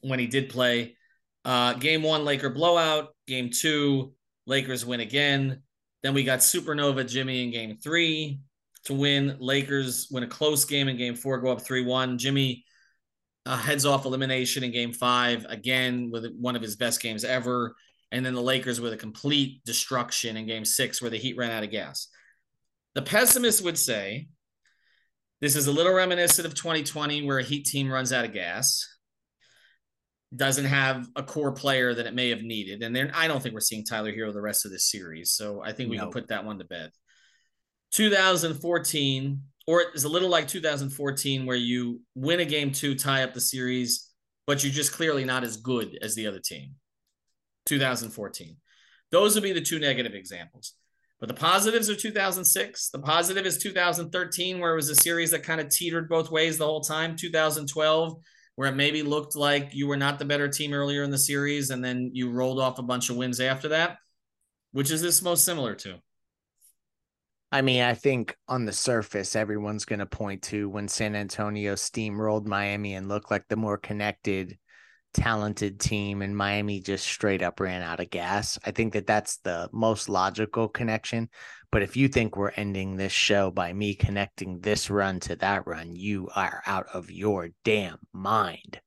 when 0.02 0.20
he 0.20 0.28
did 0.28 0.50
play. 0.50 0.96
Uh, 1.44 1.74
game 1.74 2.04
one, 2.04 2.24
Laker 2.26 2.50
blowout. 2.50 3.10
Game 3.28 3.50
two, 3.50 4.14
Lakers 4.46 4.86
win 4.86 5.00
again. 5.00 5.62
Then 6.04 6.14
we 6.14 6.24
got 6.24 6.40
Supernova 6.40 7.08
Jimmy 7.08 7.44
in 7.44 7.52
game 7.52 7.78
three 7.78 8.40
to 8.86 8.94
win. 8.94 9.38
Lakers 9.40 10.08
win 10.12 10.24
a 10.24 10.28
close 10.28 10.66
game 10.66 10.88
in 10.88 10.98
game 10.98 11.16
four, 11.16 11.40
go 11.40 11.52
up 11.52 11.62
3 11.62 11.86
1. 11.86 12.18
Jimmy 12.18 12.66
a 13.46 13.58
heads 13.58 13.86
off 13.86 14.06
elimination 14.06 14.64
in 14.64 14.72
game 14.72 14.94
five, 14.94 15.46
again, 15.50 16.10
with 16.12 16.32
one 16.36 16.56
of 16.56 16.62
his 16.62 16.76
best 16.76 17.02
games 17.02 17.24
ever. 17.24 17.76
And 18.12 18.26
then 18.26 18.36
the 18.36 18.42
Lakers 18.42 18.80
with 18.80 18.94
a 18.94 18.98
complete 18.98 19.64
destruction 19.66 20.38
in 20.38 20.46
game 20.46 20.66
six, 20.66 21.02
where 21.02 21.10
the 21.10 21.18
Heat 21.18 21.38
ran 21.38 21.52
out 21.52 21.64
of 21.64 21.72
gas. 21.72 22.08
The 22.94 23.02
pessimist 23.02 23.64
would 23.64 23.78
say 23.78 24.28
this 25.40 25.56
is 25.56 25.68
a 25.68 25.72
little 25.72 25.94
reminiscent 25.94 26.46
of 26.46 26.54
2020, 26.54 27.24
where 27.24 27.40
a 27.40 27.44
Heat 27.44 27.66
team 27.66 27.92
runs 27.92 28.14
out 28.14 28.26
of 28.26 28.34
gas, 28.34 28.91
doesn't 30.36 30.66
have 30.66 31.08
a 31.16 31.24
core 31.24 31.52
player 31.52 31.94
that 31.94 32.06
it 32.06 32.14
may 32.14 32.30
have 32.30 32.42
needed. 32.42 32.84
And 32.84 32.96
then 32.96 33.12
I 33.14 33.28
don't 33.28 33.42
think 33.42 33.54
we're 33.54 33.60
seeing 33.60 33.84
Tyler 33.84 34.12
Herro 34.12 34.34
the 34.34 34.42
rest 34.42 34.66
of 34.66 34.72
this 34.72 34.90
series. 34.90 35.32
So 35.32 35.62
I 35.62 35.74
think 35.74 35.90
we 35.90 35.98
no. 35.98 36.04
can 36.04 36.12
put 36.12 36.30
that 36.30 36.46
one 36.46 36.58
to 36.60 36.66
bed. 36.66 36.92
2014, 37.92 39.42
or 39.68 39.82
it's 39.94 40.06
a 40.06 40.10
little 40.10 40.30
like 40.30 40.48
2014 40.48 41.46
where 41.46 41.58
you 41.58 42.02
win 42.16 42.40
a 42.40 42.46
game 42.46 42.72
two, 42.72 42.96
tie 42.96 43.24
up 43.24 43.34
the 43.34 43.42
series, 43.42 44.10
but 44.48 44.64
you're 44.64 44.72
just 44.72 44.94
clearly 44.94 45.26
not 45.26 45.44
as 45.44 45.58
good 45.58 45.98
as 46.02 46.16
the 46.16 46.28
other 46.28 46.40
team. 46.40 46.76
2014. 47.66 48.56
Those 49.12 49.36
would 49.36 49.44
be 49.44 49.52
the 49.52 49.62
two 49.62 49.80
negative 49.80 50.14
examples. 50.14 50.74
But 51.20 51.28
the 51.28 51.36
positives 51.36 51.90
are 51.90 51.96
2006. 51.96 52.90
The 52.90 53.00
positive 53.00 53.46
is 53.46 53.60
2013, 53.60 54.60
where 54.60 54.72
it 54.74 54.76
was 54.76 54.90
a 54.90 54.96
series 54.96 55.30
that 55.32 55.44
kind 55.44 55.62
of 55.62 55.70
teetered 55.70 56.10
both 56.10 56.32
ways 56.32 56.58
the 56.58 56.66
whole 56.66 56.82
time. 56.82 57.16
2012, 57.16 58.18
where 58.56 58.70
it 58.70 58.76
maybe 58.76 59.02
looked 59.02 59.36
like 59.36 59.70
you 59.74 59.88
were 59.88 59.98
not 59.98 60.20
the 60.20 60.26
better 60.26 60.48
team 60.48 60.74
earlier 60.74 61.04
in 61.04 61.12
the 61.12 61.18
series, 61.18 61.70
and 61.70 61.84
then 61.84 62.12
you 62.14 62.30
rolled 62.30 62.60
off 62.60 62.80
a 62.80 62.84
bunch 62.84 63.10
of 63.10 63.18
wins 63.18 63.40
after 63.40 63.70
that. 63.70 63.98
Which 64.72 64.92
is 64.92 65.02
this 65.02 65.22
most 65.22 65.44
similar 65.44 65.76
to? 65.76 66.00
I 67.52 67.62
mean, 67.62 67.82
I 67.82 67.96
think 67.96 68.38
on 68.48 68.64
the 68.64 68.72
surface, 68.72 69.36
everyone's 69.36 69.84
going 69.84 70.00
to 70.00 70.06
point 70.06 70.42
to 70.44 70.70
when 70.70 70.88
San 70.88 71.16
Antonio 71.16 71.76
steamrolled 71.76 72.46
Miami 72.46 72.94
and 72.94 73.10
looked 73.10 73.30
like 73.30 73.48
the 73.50 73.58
more 73.58 73.78
connected, 73.78 74.58
talented 75.14 75.80
team, 75.80 76.22
and 76.22 76.36
Miami 76.36 76.80
just 76.80 77.06
straight 77.06 77.42
up 77.42 77.60
ran 77.60 77.82
out 77.82 78.00
of 78.00 78.10
gas. 78.10 78.58
I 78.66 78.72
think 78.72 78.94
that 78.94 79.08
that's 79.08 79.38
the 79.38 79.70
most 79.72 80.10
logical 80.10 80.68
connection. 80.68 81.30
But 81.72 81.84
if 81.84 81.96
you 81.96 82.08
think 82.08 82.36
we're 82.36 82.52
ending 82.52 82.96
this 82.96 83.12
show 83.12 83.52
by 83.52 83.74
me 83.74 83.96
connecting 83.96 84.60
this 84.60 84.90
run 84.90 85.20
to 85.22 85.36
that 85.38 85.66
run, 85.68 85.96
you 85.96 86.30
are 86.36 86.62
out 86.66 86.88
of 86.94 87.10
your 87.10 87.50
damn 87.64 88.00
mind. 88.14 88.82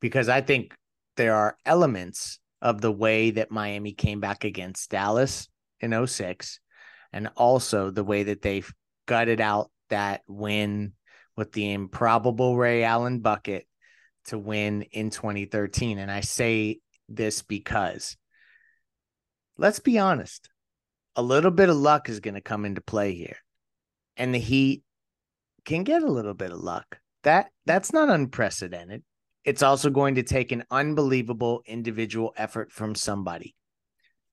Because 0.00 0.28
I 0.28 0.40
think 0.40 0.74
there 1.16 1.34
are 1.34 1.56
elements 1.66 2.38
of 2.62 2.80
the 2.80 2.92
way 2.92 3.30
that 3.32 3.50
Miami 3.50 3.92
came 3.92 4.20
back 4.20 4.44
against 4.44 4.90
Dallas 4.90 5.48
in 5.80 6.06
06 6.06 6.60
and 7.12 7.28
also 7.36 7.90
the 7.90 8.04
way 8.04 8.24
that 8.24 8.42
they 8.42 8.62
gutted 9.06 9.40
out 9.40 9.70
that 9.90 10.22
win 10.28 10.92
with 11.36 11.52
the 11.52 11.72
improbable 11.72 12.56
Ray 12.56 12.84
Allen 12.84 13.20
bucket 13.20 13.66
to 14.28 14.38
win 14.38 14.82
in 14.92 15.10
2013. 15.10 15.98
And 15.98 16.10
I 16.10 16.20
say 16.20 16.78
this 17.08 17.42
because 17.42 18.16
let's 19.56 19.80
be 19.80 19.98
honest, 19.98 20.48
a 21.16 21.22
little 21.22 21.50
bit 21.50 21.68
of 21.68 21.76
luck 21.76 22.08
is 22.08 22.20
going 22.20 22.34
to 22.34 22.40
come 22.40 22.64
into 22.64 22.80
play 22.80 23.14
here. 23.14 23.36
And 24.16 24.34
the 24.34 24.38
Heat 24.38 24.82
can 25.64 25.84
get 25.84 26.02
a 26.02 26.10
little 26.10 26.34
bit 26.34 26.52
of 26.52 26.60
luck. 26.60 26.98
That 27.24 27.50
that's 27.66 27.92
not 27.92 28.08
unprecedented. 28.08 29.02
It's 29.44 29.62
also 29.62 29.90
going 29.90 30.16
to 30.16 30.22
take 30.22 30.52
an 30.52 30.64
unbelievable 30.70 31.62
individual 31.66 32.32
effort 32.36 32.72
from 32.72 32.94
somebody. 32.94 33.54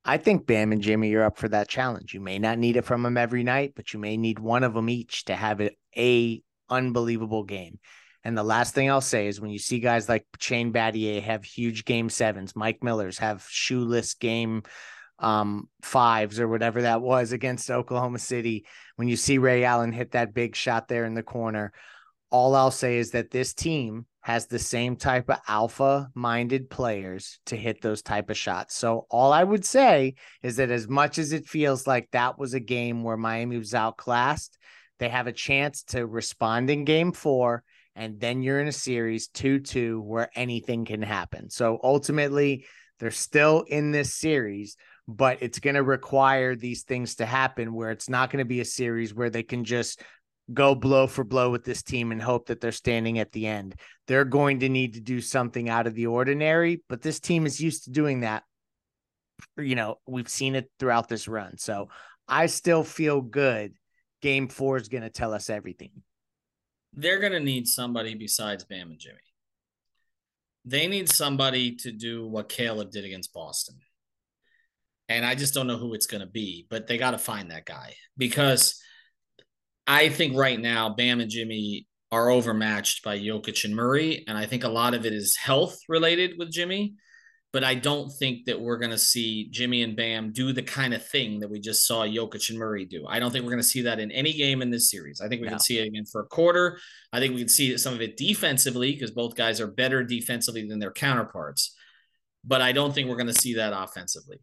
I 0.03 0.17
think 0.17 0.45
Bam 0.45 0.71
and 0.71 0.81
Jimmy 0.81 1.13
are 1.15 1.23
up 1.23 1.37
for 1.37 1.49
that 1.49 1.67
challenge. 1.67 2.13
You 2.13 2.19
may 2.19 2.37
not 2.37 2.59
need 2.59 2.77
it 2.77 2.85
from 2.85 3.01
them 3.01 3.17
every 3.17 3.43
night, 3.43 3.73
but 3.75 3.91
you 3.91 3.99
may 3.99 4.17
need 4.17 4.37
one 4.37 4.63
of 4.63 4.75
them 4.75 4.89
each 4.89 5.25
to 5.25 5.35
have 5.35 5.67
a 5.97 6.43
unbelievable 6.69 7.43
game. 7.43 7.79
And 8.25 8.35
the 8.35 8.43
last 8.43 8.73
thing 8.73 8.89
I'll 8.89 9.01
say 9.01 9.27
is 9.27 9.39
when 9.39 9.51
you 9.51 9.59
see 9.59 9.79
guys 9.79 10.09
like 10.09 10.25
Shane 10.39 10.73
Battier 10.73 11.21
have 11.21 11.45
huge 11.45 11.85
game 11.85 12.09
sevens, 12.09 12.55
Mike 12.55 12.83
Miller's 12.83 13.19
have 13.19 13.45
shoeless 13.47 14.15
game 14.15 14.63
um, 15.19 15.69
fives 15.83 16.39
or 16.39 16.47
whatever 16.47 16.81
that 16.81 17.03
was 17.03 17.31
against 17.31 17.69
Oklahoma 17.69 18.17
City, 18.17 18.65
when 18.95 19.07
you 19.07 19.15
see 19.15 19.37
Ray 19.37 19.63
Allen 19.63 19.93
hit 19.93 20.11
that 20.11 20.33
big 20.33 20.55
shot 20.55 20.87
there 20.87 21.05
in 21.05 21.13
the 21.13 21.23
corner, 21.23 21.71
all 22.31 22.55
I'll 22.55 22.71
say 22.71 22.97
is 22.97 23.11
that 23.11 23.29
this 23.29 23.53
team 23.53 24.07
has 24.21 24.47
the 24.47 24.59
same 24.59 24.95
type 24.95 25.29
of 25.29 25.37
alpha 25.47 26.09
minded 26.15 26.67
players 26.67 27.39
to 27.45 27.55
hit 27.55 27.79
those 27.79 28.01
type 28.01 28.31
of 28.31 28.37
shots. 28.37 28.75
So 28.75 29.05
all 29.11 29.31
I 29.31 29.43
would 29.43 29.63
say 29.63 30.15
is 30.41 30.55
that 30.55 30.71
as 30.71 30.87
much 30.87 31.19
as 31.19 31.31
it 31.31 31.47
feels 31.47 31.85
like 31.85 32.09
that 32.11 32.39
was 32.39 32.55
a 32.55 32.59
game 32.59 33.03
where 33.03 33.17
Miami 33.17 33.59
was 33.59 33.75
outclassed, 33.75 34.57
they 34.97 35.09
have 35.09 35.27
a 35.27 35.31
chance 35.31 35.83
to 35.83 36.07
respond 36.07 36.71
in 36.71 36.85
game 36.85 37.11
4 37.11 37.63
and 37.95 38.19
then 38.19 38.43
you're 38.43 38.59
in 38.59 38.67
a 38.67 38.73
series 38.73 39.29
2-2 39.29 40.01
where 40.01 40.29
anything 40.35 40.85
can 40.85 41.01
happen. 41.01 41.49
So 41.49 41.79
ultimately 41.81 42.65
they're 42.99 43.11
still 43.11 43.61
in 43.61 43.91
this 43.91 44.13
series, 44.13 44.75
but 45.07 45.37
it's 45.41 45.59
going 45.59 45.75
to 45.75 45.83
require 45.83 46.55
these 46.55 46.83
things 46.83 47.15
to 47.15 47.25
happen 47.25 47.73
where 47.73 47.91
it's 47.91 48.09
not 48.09 48.31
going 48.31 48.43
to 48.43 48.47
be 48.47 48.59
a 48.59 48.65
series 48.65 49.13
where 49.13 49.29
they 49.29 49.43
can 49.43 49.63
just 49.63 50.01
go 50.53 50.75
blow 50.75 51.07
for 51.07 51.23
blow 51.23 51.49
with 51.49 51.63
this 51.63 51.81
team 51.81 52.11
and 52.11 52.21
hope 52.21 52.47
that 52.47 52.61
they're 52.61 52.71
standing 52.71 53.19
at 53.19 53.31
the 53.31 53.47
end. 53.47 53.75
They're 54.07 54.25
going 54.25 54.59
to 54.59 54.69
need 54.69 54.93
to 54.93 55.01
do 55.01 55.21
something 55.21 55.69
out 55.69 55.87
of 55.87 55.95
the 55.95 56.07
ordinary, 56.07 56.83
but 56.87 57.01
this 57.01 57.19
team 57.19 57.45
is 57.45 57.59
used 57.59 57.85
to 57.85 57.91
doing 57.91 58.21
that. 58.21 58.43
You 59.57 59.75
know, 59.75 59.95
we've 60.07 60.29
seen 60.29 60.55
it 60.55 60.69
throughout 60.79 61.07
this 61.07 61.27
run. 61.27 61.57
So 61.57 61.89
I 62.27 62.45
still 62.45 62.83
feel 62.83 63.21
good. 63.21 63.73
Game 64.21 64.47
four 64.47 64.77
is 64.77 64.87
going 64.87 65.03
to 65.03 65.09
tell 65.09 65.33
us 65.33 65.49
everything. 65.49 65.91
They're 66.95 67.19
going 67.19 67.33
to 67.33 67.39
need 67.39 67.67
somebody 67.67 68.15
besides 68.15 68.63
Bam 68.63 68.91
and 68.91 68.99
Jimmy. 68.99 69.17
They 70.63 70.87
need 70.87 71.09
somebody 71.09 71.75
to 71.77 71.91
do 71.91 72.27
what 72.27 72.49
Caleb 72.49 72.91
did 72.91 73.05
against 73.05 73.33
Boston. 73.33 73.75
And 75.07 75.25
I 75.25 75.35
just 75.35 75.53
don't 75.53 75.67
know 75.67 75.77
who 75.77 75.93
it's 75.93 76.07
going 76.07 76.21
to 76.21 76.27
be, 76.27 76.65
but 76.69 76.87
they 76.87 76.97
got 76.97 77.11
to 77.11 77.17
find 77.19 77.51
that 77.51 77.65
guy 77.65 77.93
because 78.17 78.81
I 79.85 80.09
think 80.09 80.35
right 80.35 80.59
now, 80.59 80.89
Bam 80.89 81.19
and 81.19 81.29
Jimmy 81.29 81.87
are 82.11 82.29
overmatched 82.29 83.03
by 83.03 83.19
Jokic 83.19 83.65
and 83.65 83.75
Murray. 83.75 84.23
And 84.27 84.37
I 84.37 84.45
think 84.45 84.63
a 84.63 84.69
lot 84.69 84.93
of 84.93 85.05
it 85.05 85.13
is 85.13 85.35
health 85.35 85.77
related 85.87 86.35
with 86.37 86.51
Jimmy. 86.51 86.95
But 87.55 87.63
I 87.63 87.73
don't 87.73 88.11
think 88.11 88.47
that 88.47 88.59
we're 88.59 88.75
going 88.75 88.91
to 88.91 88.97
see 88.97 89.47
Jimmy 89.49 89.81
and 89.81 89.95
Bam 89.95 90.33
do 90.33 90.51
the 90.51 90.61
kind 90.61 90.93
of 90.93 91.07
thing 91.07 91.39
that 91.39 91.49
we 91.49 91.61
just 91.61 91.87
saw 91.87 92.03
Jokic 92.03 92.49
and 92.49 92.59
Murray 92.59 92.83
do. 92.83 93.05
I 93.07 93.17
don't 93.17 93.31
think 93.31 93.45
we're 93.45 93.51
going 93.51 93.63
to 93.63 93.67
see 93.67 93.83
that 93.83 93.97
in 93.97 94.11
any 94.11 94.33
game 94.33 94.61
in 94.61 94.71
this 94.71 94.91
series. 94.91 95.21
I 95.21 95.29
think 95.29 95.39
we 95.39 95.47
no. 95.47 95.51
can 95.51 95.59
see 95.61 95.79
it 95.79 95.87
again 95.87 96.03
for 96.03 96.19
a 96.19 96.25
quarter. 96.25 96.77
I 97.13 97.21
think 97.21 97.33
we 97.33 97.39
can 97.39 97.47
see 97.47 97.77
some 97.77 97.93
of 97.93 98.01
it 98.01 98.17
defensively 98.17 98.91
because 98.91 99.11
both 99.11 99.37
guys 99.37 99.61
are 99.61 99.67
better 99.67 100.03
defensively 100.03 100.67
than 100.67 100.79
their 100.79 100.91
counterparts. 100.91 101.73
But 102.43 102.61
I 102.61 102.73
don't 102.73 102.93
think 102.93 103.07
we're 103.07 103.15
going 103.15 103.33
to 103.33 103.41
see 103.41 103.53
that 103.53 103.71
offensively. 103.73 104.39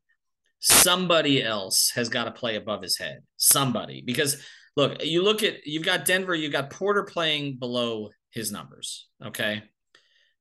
Somebody 0.61 1.43
else 1.43 1.93
has 1.95 2.09
got 2.09 2.25
to 2.25 2.33
play 2.33 2.57
above 2.57 2.81
his 2.81 2.97
head. 2.97 3.19
Somebody. 3.37 4.01
Because 4.01 4.43
look, 4.75 5.05
you 5.05 5.23
look 5.23 5.43
at 5.43 5.67
you've 5.67 5.85
got 5.85 6.07
Denver, 6.07 6.35
you've 6.35 6.53
got 6.53 6.71
Porter 6.71 7.03
playing 7.03 7.59
below 7.59 8.09
his 8.31 8.51
numbers. 8.51 9.11
Okay. 9.23 9.65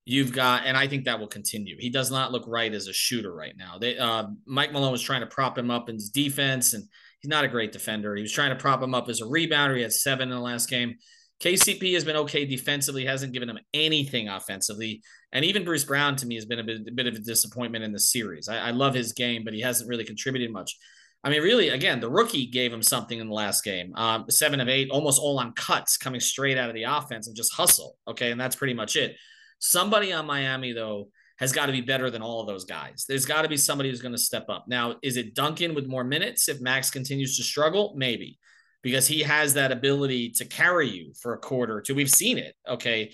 You've 0.06 0.34
got, 0.34 0.64
and 0.66 0.76
I 0.76 0.88
think 0.88 1.06
that 1.06 1.20
will 1.20 1.28
continue. 1.28 1.76
He 1.80 1.90
does 1.90 2.10
not 2.10 2.32
look 2.32 2.46
right 2.48 2.74
as 2.74 2.88
a 2.88 2.94
shooter 2.94 3.34
right 3.34 3.54
now. 3.56 3.78
They, 3.80 3.98
uh, 3.98 4.28
Mike 4.46 4.72
Malone 4.72 4.92
was 4.92 5.02
trying 5.02 5.22
to 5.22 5.28
prop 5.28 5.58
him 5.58 5.70
up 5.70 5.90
in 5.90 5.96
his 5.96 6.10
defense, 6.10 6.74
and 6.74 6.84
he's 7.20 7.30
not 7.30 7.46
a 7.46 7.48
great 7.48 7.72
defender. 7.72 8.16
He 8.16 8.24
was 8.24 8.32
trying 8.32 8.50
to 8.50 8.56
prop 8.56 8.82
him 8.82 8.96
up 8.96 9.10
as 9.10 9.22
a 9.22 9.26
rebounder. 9.26 9.76
He 9.76 9.84
had 9.84 9.94
seven 9.94 10.30
in 10.30 10.36
the 10.36 10.42
last 10.42 10.70
game. 10.70 10.96
KCP 11.42 11.94
has 11.94 12.04
been 12.04 12.16
okay 12.18 12.46
defensively, 12.46 13.06
hasn't 13.06 13.34
given 13.34 13.50
him 13.50 13.60
anything 13.74 14.30
offensively. 14.30 15.02
And 15.34 15.44
even 15.46 15.66
Bruce 15.66 15.84
Brown 15.84 16.16
to 16.18 16.26
me 16.26 16.36
has 16.36 16.46
been 16.46 16.60
a 16.60 16.64
bit, 16.64 16.88
a 16.88 16.92
bit 16.92 17.08
of 17.08 17.16
a 17.16 17.20
disappointment 17.20 17.84
in 17.84 17.92
the 17.92 18.00
series. 18.00 18.48
I, 18.48 18.58
I, 18.58 18.72
love 18.72 18.94
his 18.94 19.14
game, 19.14 19.44
but 19.44 19.54
he 19.54 19.62
hasn't 19.62 19.90
really 19.90 20.04
contributed 20.04 20.52
much. 20.52 20.78
I 21.24 21.30
mean, 21.30 21.42
really, 21.42 21.70
again, 21.70 22.00
the 22.00 22.10
rookie 22.10 22.48
gave 22.48 22.74
him 22.74 22.84
something 22.84 23.20
in 23.20 23.28
the 23.28 23.34
last 23.34 23.64
game. 23.64 23.96
Um, 23.96 24.26
seven 24.30 24.60
of 24.60 24.68
eight, 24.68 24.90
almost 24.92 25.20
all 25.20 25.40
on 25.40 25.54
cuts 25.54 25.98
coming 25.98 26.20
straight 26.20 26.58
out 26.58 26.70
of 26.70 26.76
the 26.76 26.84
offense 26.84 27.28
and 27.28 27.36
just 27.36 27.54
hustle. 27.54 27.98
Okay. 28.08 28.32
And 28.32 28.42
that's 28.42 28.56
pretty 28.56 28.74
much 28.74 28.96
it. 28.96 29.16
Somebody 29.62 30.12
on 30.12 30.26
Miami, 30.26 30.74
though, 30.74 31.10
has 31.40 31.54
got 31.54 31.68
to 31.68 31.72
be 31.72 31.82
better 31.82 32.12
than 32.12 32.22
all 32.22 32.42
of 32.42 32.48
those 32.48 32.66
guys. 32.66 33.06
There's 33.08 33.26
got 33.26 33.44
to 33.44 33.48
be 33.48 33.58
somebody 33.58 33.90
who's 33.90 34.02
going 34.02 34.14
to 34.14 34.18
step 34.18 34.48
up. 34.50 34.66
Now, 34.68 34.96
is 35.02 35.16
it 35.16 35.34
Duncan 35.34 35.74
with 35.74 35.88
more 35.88 36.04
minutes 36.04 36.50
if 36.50 36.60
Max 36.60 36.92
continues 36.92 37.38
to 37.38 37.44
struggle? 37.44 37.94
Maybe 37.96 38.38
because 38.84 39.08
he 39.08 39.22
has 39.22 39.54
that 39.54 39.72
ability 39.72 40.32
to 40.32 40.46
carry 40.46 40.90
you 40.90 41.14
for 41.22 41.34
a 41.34 41.40
quarter 41.40 41.78
or 41.78 41.82
two. 41.82 41.96
We've 41.96 42.10
seen 42.10 42.38
it. 42.38 42.56
Okay. 42.68 43.14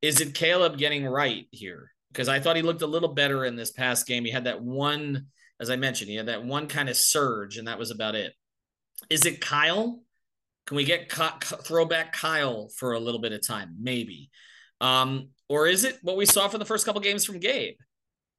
Is 0.00 0.20
it 0.20 0.34
Caleb 0.34 0.78
getting 0.78 1.04
right 1.04 1.46
here? 1.50 1.90
Because 2.12 2.28
I 2.28 2.38
thought 2.38 2.56
he 2.56 2.62
looked 2.62 2.82
a 2.82 2.86
little 2.86 3.12
better 3.12 3.44
in 3.44 3.56
this 3.56 3.72
past 3.72 4.06
game. 4.06 4.24
He 4.24 4.30
had 4.30 4.44
that 4.44 4.62
one 4.62 5.26
as 5.60 5.70
I 5.70 5.76
mentioned, 5.76 6.10
he 6.10 6.16
had 6.16 6.26
that 6.26 6.44
one 6.44 6.68
kind 6.68 6.88
of 6.88 6.96
surge, 6.96 7.56
and 7.56 7.66
that 7.66 7.78
was 7.78 7.90
about 7.90 8.14
it. 8.14 8.32
Is 9.10 9.26
it 9.26 9.40
Kyle? 9.40 10.00
Can 10.66 10.76
we 10.76 10.84
get 10.84 11.10
throwback 11.10 12.12
Kyle 12.12 12.68
for 12.76 12.92
a 12.92 13.00
little 13.00 13.20
bit 13.20 13.32
of 13.32 13.46
time? 13.46 13.76
Maybe. 13.80 14.30
Um, 14.80 15.30
or 15.48 15.66
is 15.66 15.84
it 15.84 15.98
what 16.02 16.16
we 16.16 16.26
saw 16.26 16.48
for 16.48 16.58
the 16.58 16.64
first 16.64 16.84
couple 16.84 17.00
games 17.00 17.24
from 17.24 17.40
Gabe? 17.40 17.76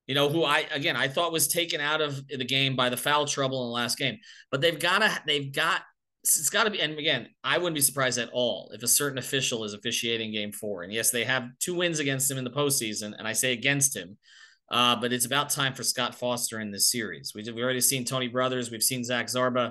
You 0.08 0.16
know, 0.16 0.30
who 0.30 0.44
I 0.44 0.66
again 0.72 0.96
I 0.96 1.08
thought 1.08 1.32
was 1.32 1.48
taken 1.48 1.82
out 1.82 2.02
of 2.02 2.28
the 2.28 2.46
game 2.46 2.76
by 2.76 2.90
the 2.90 2.98
foul 2.98 3.26
trouble 3.26 3.64
in 3.64 3.68
the 3.70 3.74
last 3.74 3.98
game. 3.98 4.18
But 4.52 4.62
they've 4.62 4.80
got 4.80 5.00
to 5.00 5.22
they've 5.26 5.52
got 5.52 5.82
it's 6.24 6.50
got 6.50 6.66
to 6.66 6.70
be 6.70 6.82
and 6.82 7.00
again 7.00 7.30
i 7.46 7.58
wouldn't 7.58 7.76
be 7.76 7.82
surprised 7.82 8.18
at 8.18 8.30
all 8.34 8.70
if 8.74 8.84
a 8.84 8.88
certain 8.90 9.18
official 9.18 9.64
is 9.64 9.74
officiating 9.74 10.34
game 10.34 10.52
four 10.52 10.84
and 10.84 10.92
yes 10.92 11.12
they 11.12 11.24
have 11.24 11.48
two 11.62 11.74
wins 11.74 12.00
against 12.00 12.30
him 12.30 12.38
in 12.38 12.44
the 12.44 12.50
postseason 12.50 13.18
and 13.18 13.26
i 13.26 13.32
say 13.32 13.54
against 13.54 13.96
him 13.96 14.18
uh, 14.72 14.96
but 14.96 15.12
it's 15.12 15.26
about 15.26 15.50
time 15.50 15.74
for 15.74 15.84
Scott 15.84 16.16
Foster 16.16 16.60
in 16.60 16.72
this 16.72 16.92
series. 16.92 17.34
We, 17.34 17.44
have 17.46 17.58
already 17.58 17.82
seen 17.82 18.06
Tony 18.06 18.28
Brothers. 18.28 18.70
We've 18.70 18.84
seen 18.84 19.04
Zach 19.04 19.28
Zarba. 19.28 19.70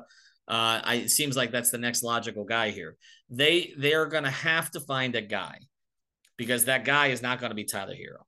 Uh, 0.48 0.80
I, 0.82 0.94
it 1.04 1.10
seems 1.10 1.36
like 1.36 1.52
that's 1.52 1.70
the 1.70 1.78
next 1.78 2.02
logical 2.02 2.44
guy 2.44 2.70
here. 2.70 2.96
They 3.30 3.74
they 3.76 3.92
are 3.92 4.06
going 4.06 4.24
to 4.24 4.30
have 4.30 4.70
to 4.72 4.80
find 4.80 5.14
a 5.14 5.20
guy 5.20 5.58
because 6.38 6.64
that 6.64 6.86
guy 6.86 7.08
is 7.08 7.20
not 7.20 7.40
going 7.40 7.50
to 7.50 7.54
be 7.54 7.64
Tyler 7.64 7.94
Herro. 7.94 8.22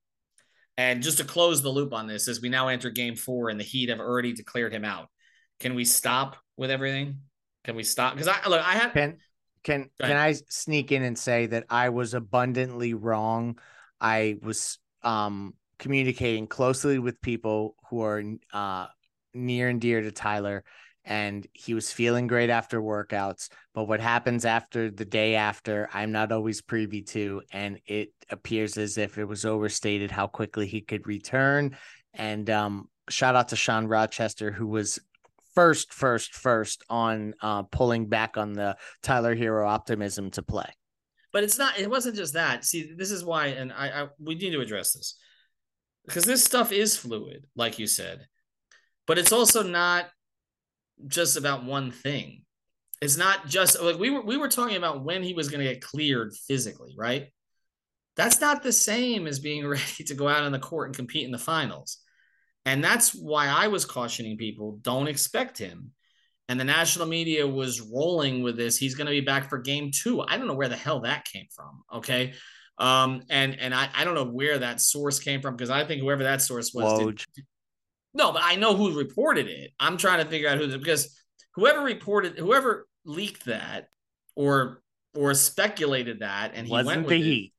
And 0.76 1.02
just 1.02 1.18
to 1.18 1.24
close 1.24 1.62
the 1.62 1.70
loop 1.70 1.94
on 1.94 2.06
this, 2.06 2.28
as 2.28 2.42
we 2.42 2.50
now 2.50 2.68
enter 2.68 2.90
Game 2.90 3.16
Four 3.16 3.48
and 3.48 3.58
the 3.58 3.64
Heat 3.64 3.88
have 3.88 4.00
already 4.00 4.34
declared 4.34 4.72
him 4.74 4.84
out, 4.84 5.08
can 5.58 5.74
we 5.74 5.84
stop 5.84 6.36
with 6.56 6.70
everything? 6.70 7.20
Can 7.64 7.76
we 7.76 7.82
stop? 7.82 8.14
Because 8.14 8.28
I 8.28 8.48
look, 8.48 8.60
I 8.60 8.72
had 8.72 8.92
can 8.92 9.18
can 9.62 9.90
can 10.00 10.16
I 10.16 10.32
sneak 10.48 10.92
in 10.92 11.02
and 11.02 11.18
say 11.18 11.46
that 11.46 11.64
I 11.70 11.90
was 11.90 12.14
abundantly 12.14 12.94
wrong. 12.94 13.58
I 14.00 14.36
was 14.42 14.78
um 15.02 15.54
communicating 15.78 16.46
closely 16.46 16.98
with 16.98 17.20
people 17.20 17.74
who 17.88 18.02
are 18.02 18.22
uh, 18.52 18.86
near 19.34 19.68
and 19.68 19.80
dear 19.80 20.00
to 20.00 20.12
Tyler. 20.12 20.64
And 21.10 21.44
he 21.52 21.74
was 21.74 21.92
feeling 21.92 22.28
great 22.28 22.50
after 22.50 22.80
workouts. 22.80 23.48
But 23.74 23.88
what 23.88 24.00
happens 24.00 24.44
after 24.44 24.92
the 24.92 25.04
day 25.04 25.34
after, 25.34 25.88
I'm 25.92 26.12
not 26.12 26.30
always 26.30 26.62
privy 26.62 27.02
to. 27.02 27.42
And 27.52 27.80
it 27.84 28.12
appears 28.30 28.78
as 28.78 28.96
if 28.96 29.18
it 29.18 29.24
was 29.24 29.44
overstated 29.44 30.12
how 30.12 30.28
quickly 30.28 30.68
he 30.68 30.80
could 30.80 31.08
return. 31.08 31.76
And 32.14 32.48
um, 32.48 32.88
shout 33.08 33.34
out 33.34 33.48
to 33.48 33.56
Sean 33.56 33.88
Rochester, 33.88 34.52
who 34.52 34.68
was 34.68 35.00
first, 35.54 35.92
first, 35.92 36.32
first 36.32 36.84
on 36.88 37.34
uh, 37.42 37.64
pulling 37.64 38.06
back 38.06 38.36
on 38.36 38.52
the 38.52 38.76
Tyler 39.02 39.34
Herro 39.34 39.68
optimism 39.68 40.30
to 40.30 40.42
play. 40.42 40.70
But 41.32 41.44
it's 41.44 41.58
not. 41.58 41.78
It 41.78 41.90
wasn't 41.90 42.16
just 42.16 42.34
that. 42.34 42.64
See, 42.64 42.92
this 42.96 43.10
is 43.10 43.24
why, 43.24 43.48
and 43.48 43.72
I, 43.72 44.02
I 44.02 44.08
we 44.18 44.34
need 44.36 44.50
to 44.50 44.60
address 44.60 44.92
this 44.92 45.16
because 46.06 46.24
this 46.24 46.44
stuff 46.44 46.72
is 46.72 46.96
fluid, 46.96 47.46
like 47.54 47.78
you 47.78 47.86
said, 47.86 48.26
but 49.06 49.18
it's 49.18 49.32
also 49.32 49.62
not 49.62 50.06
just 51.06 51.36
about 51.36 51.64
one 51.64 51.90
thing. 51.90 52.42
It's 53.00 53.16
not 53.16 53.46
just 53.46 53.80
like 53.80 53.98
we 53.98 54.10
were 54.10 54.22
we 54.22 54.36
were 54.36 54.48
talking 54.48 54.76
about 54.76 55.04
when 55.04 55.22
he 55.22 55.32
was 55.32 55.48
going 55.48 55.64
to 55.64 55.72
get 55.72 55.82
cleared 55.82 56.34
physically, 56.46 56.94
right? 56.96 57.28
That's 58.16 58.40
not 58.40 58.62
the 58.62 58.72
same 58.72 59.26
as 59.26 59.38
being 59.38 59.66
ready 59.68 60.04
to 60.04 60.14
go 60.14 60.28
out 60.28 60.42
on 60.42 60.52
the 60.52 60.58
court 60.58 60.88
and 60.88 60.96
compete 60.96 61.24
in 61.24 61.32
the 61.32 61.38
finals. 61.38 61.98
And 62.66 62.84
that's 62.84 63.14
why 63.14 63.46
I 63.46 63.68
was 63.68 63.86
cautioning 63.86 64.36
people 64.36 64.78
don't 64.82 65.08
expect 65.08 65.56
him. 65.56 65.92
And 66.48 66.58
the 66.58 66.64
national 66.64 67.06
media 67.06 67.46
was 67.46 67.80
rolling 67.80 68.42
with 68.42 68.56
this. 68.56 68.76
He's 68.76 68.96
going 68.96 69.06
to 69.06 69.12
be 69.12 69.20
back 69.20 69.48
for 69.48 69.58
game 69.58 69.90
two. 69.94 70.20
I 70.20 70.36
don't 70.36 70.48
know 70.48 70.54
where 70.54 70.68
the 70.68 70.76
hell 70.76 71.00
that 71.00 71.24
came 71.24 71.46
from. 71.54 71.82
Okay. 71.94 72.34
Um, 72.76 73.22
and 73.30 73.58
and 73.60 73.74
I, 73.74 73.88
I 73.94 74.04
don't 74.04 74.14
know 74.14 74.24
where 74.24 74.58
that 74.58 74.80
source 74.80 75.20
came 75.20 75.42
from 75.42 75.54
because 75.54 75.70
I 75.70 75.84
think 75.84 76.00
whoever 76.00 76.24
that 76.24 76.42
source 76.42 76.72
was 76.74 76.98
did, 76.98 77.24
no, 78.14 78.32
but 78.32 78.42
I 78.44 78.56
know 78.56 78.74
who 78.76 78.98
reported 78.98 79.46
it. 79.48 79.72
I'm 79.78 79.96
trying 79.96 80.22
to 80.24 80.30
figure 80.30 80.48
out 80.48 80.58
who 80.58 80.76
because 80.78 81.16
whoever 81.54 81.80
reported 81.80 82.38
whoever 82.38 82.86
leaked 83.04 83.46
that 83.46 83.88
or 84.36 84.82
or 85.14 85.34
speculated 85.34 86.20
that 86.20 86.52
and 86.54 86.66
he 86.66 86.72
Wasn't 86.72 86.86
went 86.86 87.00
with 87.06 87.10
the 87.10 87.20
it, 87.20 87.24
Heat. 87.24 87.52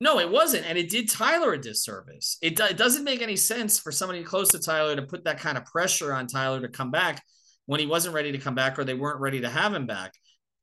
no, 0.00 0.18
it 0.18 0.30
wasn't. 0.30 0.66
And 0.66 0.78
it 0.78 0.88
did 0.88 1.08
Tyler 1.08 1.52
a 1.54 1.60
disservice. 1.60 2.38
It, 2.42 2.58
it 2.60 2.76
doesn't 2.76 3.04
make 3.04 3.22
any 3.22 3.36
sense 3.36 3.78
for 3.78 3.92
somebody 3.92 4.22
close 4.22 4.50
to 4.50 4.58
Tyler 4.58 4.96
to 4.96 5.02
put 5.02 5.24
that 5.24 5.40
kind 5.40 5.58
of 5.58 5.64
pressure 5.66 6.12
on 6.12 6.26
Tyler 6.26 6.60
to 6.60 6.68
come 6.68 6.90
back 6.90 7.22
when 7.66 7.80
he 7.80 7.86
wasn't 7.86 8.14
ready 8.14 8.32
to 8.32 8.38
come 8.38 8.54
back 8.54 8.78
or 8.78 8.84
they 8.84 8.94
weren't 8.94 9.20
ready 9.20 9.40
to 9.40 9.48
have 9.50 9.74
him 9.74 9.86
back. 9.86 10.12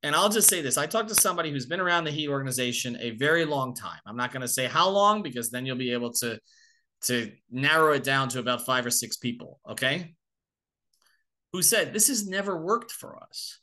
And 0.04 0.16
I'll 0.16 0.30
just 0.30 0.50
say 0.50 0.62
this 0.62 0.78
I 0.78 0.86
talked 0.86 1.10
to 1.10 1.16
somebody 1.16 1.52
who's 1.52 1.66
been 1.66 1.80
around 1.80 2.06
the 2.06 2.12
Heat 2.12 2.30
organization 2.30 2.98
a 3.00 3.12
very 3.12 3.46
long 3.46 3.74
time. 3.76 4.00
I'm 4.06 4.18
not 4.18 4.32
going 4.32 4.42
to 4.42 4.48
say 4.48 4.66
how 4.66 4.90
long 4.90 5.22
because 5.24 5.50
then 5.50 5.66
you'll 5.66 5.76
be 5.78 5.92
able 5.92 6.14
to, 6.14 6.40
to 7.04 7.32
narrow 7.52 7.94
it 7.94 8.04
down 8.04 8.30
to 8.30 8.40
about 8.40 8.66
five 8.66 8.86
or 8.86 8.90
six 8.92 9.18
people. 9.18 9.60
Okay. 9.70 10.16
Who 11.54 11.62
said 11.62 11.94
this 11.94 12.08
has 12.10 12.28
never 12.28 12.58
worked 12.62 12.92
for 12.92 13.22
us. 13.24 13.60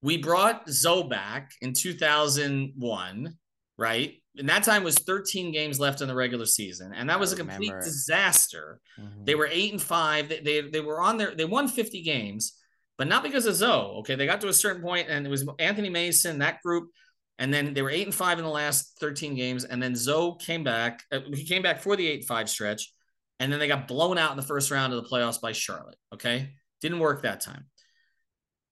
We 0.00 0.16
brought 0.16 0.68
Zo 0.70 1.02
back 1.02 1.50
in 1.60 1.72
2001, 1.72 3.34
right? 3.76 4.14
And 4.36 4.48
that 4.48 4.62
time 4.62 4.84
was 4.84 4.94
13 4.96 5.50
games 5.52 5.80
left 5.80 6.00
in 6.00 6.06
the 6.08 6.14
regular 6.14 6.46
season, 6.46 6.92
and 6.94 7.10
that 7.10 7.18
was 7.18 7.32
I 7.32 7.34
a 7.34 7.38
complete 7.38 7.72
it. 7.72 7.82
disaster. 7.82 8.80
Mhm. 8.98 9.26
They 9.26 9.34
were 9.34 9.48
eight 9.50 9.72
and 9.72 9.82
five. 9.82 10.28
They, 10.28 10.40
they 10.40 10.60
they 10.70 10.80
were 10.80 11.00
on 11.00 11.16
their 11.16 11.34
they 11.34 11.44
won 11.44 11.66
50 11.66 12.02
games, 12.02 12.56
but 12.96 13.08
not 13.08 13.24
because 13.24 13.46
of 13.46 13.56
Zo. 13.56 13.96
Okay, 14.00 14.14
they 14.14 14.26
got 14.26 14.40
to 14.42 14.48
a 14.48 14.52
certain 14.52 14.82
point, 14.82 15.08
and 15.08 15.26
it 15.26 15.30
was 15.30 15.44
Anthony 15.58 15.90
Mason 15.90 16.38
that 16.38 16.62
group, 16.62 16.90
and 17.38 17.52
then 17.52 17.74
they 17.74 17.82
were 17.82 17.90
eight 17.90 18.06
and 18.06 18.14
five 18.14 18.38
in 18.38 18.44
the 18.44 18.50
last 18.50 18.98
13 19.00 19.34
games, 19.34 19.64
and 19.64 19.82
then 19.82 19.94
Zo 19.94 20.34
came 20.34 20.64
back. 20.64 21.04
uh, 21.12 21.20
He 21.32 21.44
came 21.44 21.62
back 21.62 21.80
for 21.82 21.96
the 21.96 22.06
eight 22.06 22.20
and 22.20 22.28
five 22.28 22.48
stretch, 22.48 22.92
and 23.38 23.52
then 23.52 23.60
they 23.60 23.68
got 23.68 23.88
blown 23.88 24.18
out 24.18 24.32
in 24.32 24.36
the 24.36 24.42
first 24.42 24.70
round 24.70 24.92
of 24.92 25.02
the 25.02 25.08
playoffs 25.08 25.40
by 25.40 25.52
Charlotte. 25.52 25.96
Okay, 26.12 26.50
didn't 26.80 26.98
work 26.98 27.22
that 27.22 27.40
time. 27.40 27.66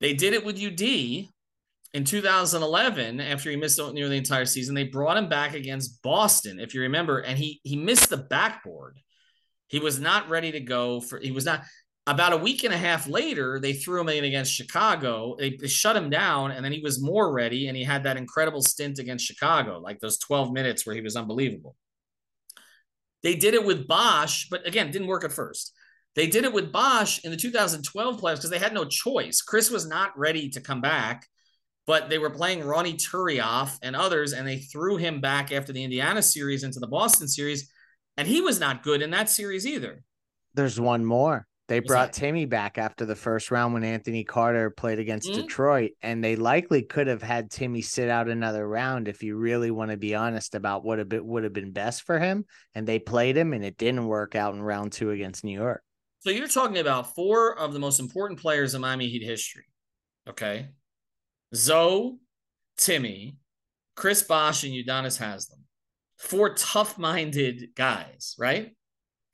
They 0.01 0.15
did 0.15 0.35
it 0.35 0.45
with 0.45 0.63
UD 0.63 1.29
in 1.95 2.05
2011 2.05 3.21
after 3.21 3.51
he 3.51 3.57
missed 3.57 3.79
nearly 3.79 4.11
the 4.11 4.17
entire 4.17 4.45
season. 4.45 4.75
They 4.75 4.85
brought 4.85 5.17
him 5.17 5.29
back 5.29 5.55
against 5.55 6.03
Boston, 6.03 6.61
if 6.61 6.75
you 6.75 6.83
remember, 6.83 7.21
and 7.21 7.39
he 7.39 7.61
he 7.63 7.77
missed 7.77 8.11
the 8.11 8.17
backboard. 8.17 8.99
He 9.69 9.79
was 9.79 9.99
not 9.99 10.29
ready 10.29 10.53
to 10.53 10.61
go 10.61 11.01
for. 11.01 11.19
He 11.19 11.33
was 11.33 11.45
not. 11.45 11.63
About 12.09 12.33
a 12.33 12.37
week 12.37 12.63
and 12.63 12.73
a 12.73 12.79
half 12.79 13.09
later, 13.09 13.59
they 13.59 13.73
threw 13.73 14.01
him 14.01 14.09
in 14.09 14.25
against 14.25 14.53
Chicago. 14.53 15.35
They, 15.37 15.57
they 15.57 15.67
shut 15.67 15.97
him 15.97 16.09
down, 16.09 16.53
and 16.53 16.65
then 16.65 16.71
he 16.71 16.81
was 16.81 17.03
more 17.03 17.33
ready, 17.33 17.67
and 17.67 17.77
he 17.77 17.83
had 17.83 18.05
that 18.05 18.17
incredible 18.17 18.63
stint 18.63 19.01
against 19.01 19.27
Chicago, 19.27 19.81
like 19.81 19.99
those 19.99 20.19
12 20.19 20.53
minutes 20.53 20.87
where 20.87 20.95
he 20.95 21.03
was 21.03 21.17
unbelievable. 21.17 21.75
They 23.25 23.35
did 23.35 23.55
it 23.55 23.65
with 23.65 23.89
Bosh, 23.89 24.49
but 24.49 24.65
again, 24.67 24.93
didn't 24.93 25.09
work 25.09 25.25
at 25.25 25.33
first. 25.33 25.73
They 26.15 26.29
did 26.29 26.45
it 26.45 26.53
with 26.53 26.71
Bosh 26.71 27.25
in 27.25 27.33
the 27.33 27.37
2012 27.37 28.21
playoffs 28.21 28.37
because 28.37 28.51
they 28.51 28.59
had 28.59 28.73
no 28.73 28.85
choice. 28.85 29.43
Chris 29.43 29.69
was 29.69 29.87
not 29.87 30.17
ready 30.17 30.49
to 30.51 30.61
come 30.61 30.81
back, 30.81 31.27
but 31.89 32.09
they 32.09 32.19
were 32.19 32.31
playing 32.31 32.65
Ronny 32.65 32.95
Turiaf 32.95 33.79
and 33.83 33.97
others, 33.97 34.33
and 34.33 34.47
they 34.47 34.59
threw 34.59 34.97
him 34.97 35.21
back 35.21 35.51
after 35.51 35.73
the 35.73 35.83
Indiana 35.83 36.23
series 36.23 36.63
into 36.63 36.79
the 36.79 36.87
Boston 36.87 37.27
series, 37.27 37.69
and 38.17 38.29
he 38.29 38.41
was 38.41 38.61
not 38.61 38.85
good 38.85 39.03
in 39.03 39.11
that 39.11 39.29
series 39.29 39.67
either. 39.67 40.05
There's 40.55 40.81
one 40.81 41.05
more. 41.05 41.47
They 41.69 41.81
What's 41.81 41.89
brought 41.89 42.13
that? 42.13 42.21
Timmy 42.21 42.45
back 42.45 42.79
after 42.79 43.05
the 43.05 43.17
first 43.17 43.51
round 43.51 43.75
when 43.75 43.83
Anthony 43.83 44.23
Carter 44.23 44.71
played 44.71 45.01
against 45.01 45.29
Mhm. 45.29 45.35
Detroit, 45.35 45.93
and 46.01 46.23
they 46.23 46.37
likely 46.37 46.83
could 46.83 47.09
have 47.09 47.23
had 47.23 47.51
Timmy 47.51 47.83
sit 47.83 48.09
out 48.09 48.29
another 48.29 48.67
round 48.69 49.09
if 49.09 49.23
you 49.25 49.37
really 49.37 49.73
want 49.73 49.91
to 49.91 49.97
be 49.97 50.15
honest 50.15 50.55
about 50.55 50.85
what 50.85 51.01
a 51.01 51.05
bit 51.05 51.25
would 51.25 51.43
have 51.43 51.53
been 51.53 51.73
best 51.73 52.03
for 52.03 52.21
him. 52.21 52.45
And 52.75 52.87
they 52.87 53.01
played 53.01 53.37
him, 53.37 53.53
and 53.53 53.65
it 53.65 53.77
didn't 53.77 54.07
work 54.07 54.37
out 54.37 54.55
in 54.55 54.63
round 54.63 54.93
two 54.93 55.11
against 55.11 55.43
New 55.43 55.59
York. 55.59 55.83
So 56.21 56.31
you're 56.31 56.47
talking 56.49 56.79
about 56.79 57.15
four 57.15 57.59
of 57.59 57.73
the 57.73 57.79
most 57.81 57.99
important 57.99 58.41
players 58.41 58.75
in 58.75 58.81
Miami 58.81 59.09
Heat 59.09 59.23
history. 59.23 59.67
Okay. 60.29 60.69
Zo, 61.55 62.19
Timmy, 62.77 63.39
Chris 63.97 64.23
Bosh, 64.23 64.63
and 64.63 64.73
Udonis 64.73 65.19
Haslem. 65.19 65.65
Four 66.19 66.55
tough 66.55 66.97
minded 66.97 67.75
guys, 67.75 68.37
right? 68.39 68.75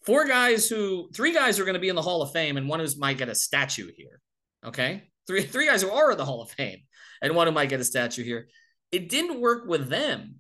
Four 0.05 0.27
guys 0.27 0.69
who, 0.69 1.11
three 1.15 1.33
guys 1.33 1.61
are 1.61 1.65
going 1.65 1.75
to 1.75 1.81
be 1.81 1.89
in 1.89 1.97
the 1.97 2.03
Hall 2.03 2.23
of 2.23 2.33
Fame, 2.33 2.57
and 2.57 2.69
one 2.69 2.81
who 2.81 2.87
might 2.99 3.19
get 3.19 3.29
a 3.29 3.35
statue 3.35 3.91
here. 3.97 4.21
Okay. 4.65 5.05
Three, 5.27 5.43
three 5.43 5.67
guys 5.67 5.83
who 5.83 5.91
are 5.91 6.11
in 6.11 6.19
the 6.19 6.25
Hall 6.25 6.43
of 6.43 6.51
Fame, 6.51 6.81
and 7.21 7.35
one 7.35 7.47
who 7.47 7.53
might 7.53 7.69
get 7.69 7.81
a 7.81 7.85
statue 7.85 8.25
here. 8.25 8.49
It 8.91 9.09
didn't 9.09 9.41
work 9.41 9.69
with 9.69 9.89
them. 9.89 10.37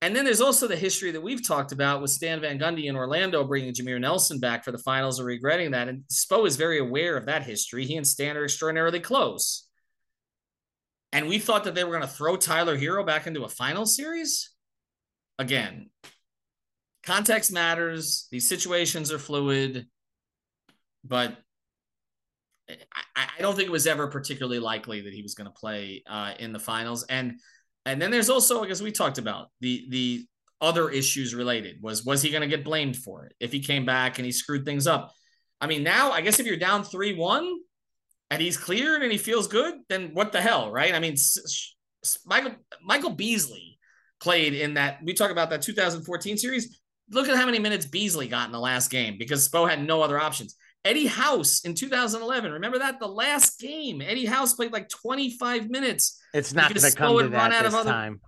And 0.00 0.16
then 0.16 0.24
there's 0.24 0.40
also 0.40 0.66
the 0.66 0.76
history 0.76 1.12
that 1.12 1.20
we've 1.20 1.46
talked 1.46 1.70
about 1.70 2.02
with 2.02 2.10
Stan 2.10 2.40
Van 2.40 2.58
Gundy 2.58 2.86
in 2.86 2.96
Orlando 2.96 3.44
bringing 3.44 3.72
Jameer 3.72 4.00
Nelson 4.00 4.40
back 4.40 4.64
for 4.64 4.72
the 4.72 4.78
finals 4.78 5.20
and 5.20 5.26
regretting 5.26 5.70
that. 5.70 5.86
And 5.86 6.02
Spo 6.12 6.44
is 6.44 6.56
very 6.56 6.80
aware 6.80 7.16
of 7.16 7.26
that 7.26 7.44
history. 7.44 7.86
He 7.86 7.96
and 7.96 8.06
Stan 8.06 8.36
are 8.36 8.42
extraordinarily 8.42 8.98
close. 8.98 9.68
And 11.12 11.28
we 11.28 11.38
thought 11.38 11.64
that 11.64 11.76
they 11.76 11.84
were 11.84 11.90
going 11.90 12.02
to 12.02 12.08
throw 12.08 12.36
Tyler 12.36 12.76
Herro 12.76 13.06
back 13.06 13.28
into 13.28 13.44
a 13.44 13.48
final 13.48 13.86
series. 13.86 14.50
Again, 15.38 15.90
context 17.04 17.52
matters. 17.52 18.28
These 18.30 18.48
situations 18.48 19.12
are 19.12 19.18
fluid, 19.18 19.86
but 21.04 21.36
I, 22.68 23.26
I 23.38 23.42
don't 23.42 23.54
think 23.56 23.68
it 23.68 23.72
was 23.72 23.86
ever 23.86 24.06
particularly 24.08 24.58
likely 24.58 25.02
that 25.02 25.12
he 25.12 25.22
was 25.22 25.34
going 25.34 25.46
to 25.46 25.52
play 25.52 26.02
uh, 26.06 26.34
in 26.38 26.52
the 26.52 26.58
finals. 26.58 27.04
And 27.04 27.40
and 27.84 28.00
then 28.00 28.12
there's 28.12 28.30
also, 28.30 28.62
I 28.62 28.68
guess 28.68 28.80
we 28.80 28.92
talked 28.92 29.18
about 29.18 29.48
the 29.60 29.86
the 29.90 30.26
other 30.60 30.88
issues 30.90 31.34
related. 31.34 31.82
Was 31.82 32.04
was 32.04 32.22
he 32.22 32.30
going 32.30 32.42
to 32.42 32.48
get 32.48 32.64
blamed 32.64 32.96
for 32.96 33.24
it 33.24 33.34
if 33.40 33.52
he 33.52 33.60
came 33.60 33.84
back 33.84 34.18
and 34.18 34.26
he 34.26 34.32
screwed 34.32 34.64
things 34.64 34.86
up? 34.86 35.12
I 35.60 35.66
mean, 35.66 35.82
now 35.82 36.12
I 36.12 36.20
guess 36.20 36.38
if 36.40 36.46
you're 36.46 36.56
down 36.56 36.84
three 36.84 37.14
one 37.14 37.52
and 38.30 38.40
he's 38.40 38.56
cleared 38.56 39.02
and 39.02 39.12
he 39.12 39.18
feels 39.18 39.48
good, 39.48 39.74
then 39.88 40.10
what 40.14 40.32
the 40.32 40.40
hell, 40.40 40.70
right? 40.70 40.94
I 40.94 41.00
mean, 41.00 41.16
Michael 42.24 42.54
Michael 42.82 43.10
Beasley 43.10 43.78
played 44.20 44.54
in 44.54 44.74
that. 44.74 45.00
We 45.04 45.14
talk 45.14 45.30
about 45.30 45.50
that 45.50 45.62
2014 45.62 46.38
series. 46.38 46.80
Look 47.10 47.28
at 47.28 47.36
how 47.36 47.46
many 47.46 47.58
minutes 47.58 47.86
Beasley 47.86 48.28
got 48.28 48.46
in 48.46 48.52
the 48.52 48.60
last 48.60 48.90
game 48.90 49.18
because 49.18 49.48
Spo 49.48 49.68
had 49.68 49.84
no 49.84 50.02
other 50.02 50.18
options. 50.18 50.56
Eddie 50.84 51.06
House 51.06 51.60
in 51.64 51.74
2011. 51.74 52.52
Remember 52.52 52.78
that? 52.78 52.98
The 52.98 53.06
last 53.06 53.60
game, 53.60 54.00
Eddie 54.00 54.26
House 54.26 54.54
played 54.54 54.72
like 54.72 54.88
25 54.88 55.70
minutes. 55.70 56.20
It's 56.34 56.52
not 56.52 56.74
going 56.74 56.90
to 56.90 56.96
come 56.96 57.08
to 57.08 57.14
would 57.14 57.32
run 57.32 57.50
that 57.50 57.52
out 57.52 57.66
of 57.66 57.72
this 57.72 57.80
other- 57.80 57.90
time. 57.90 58.20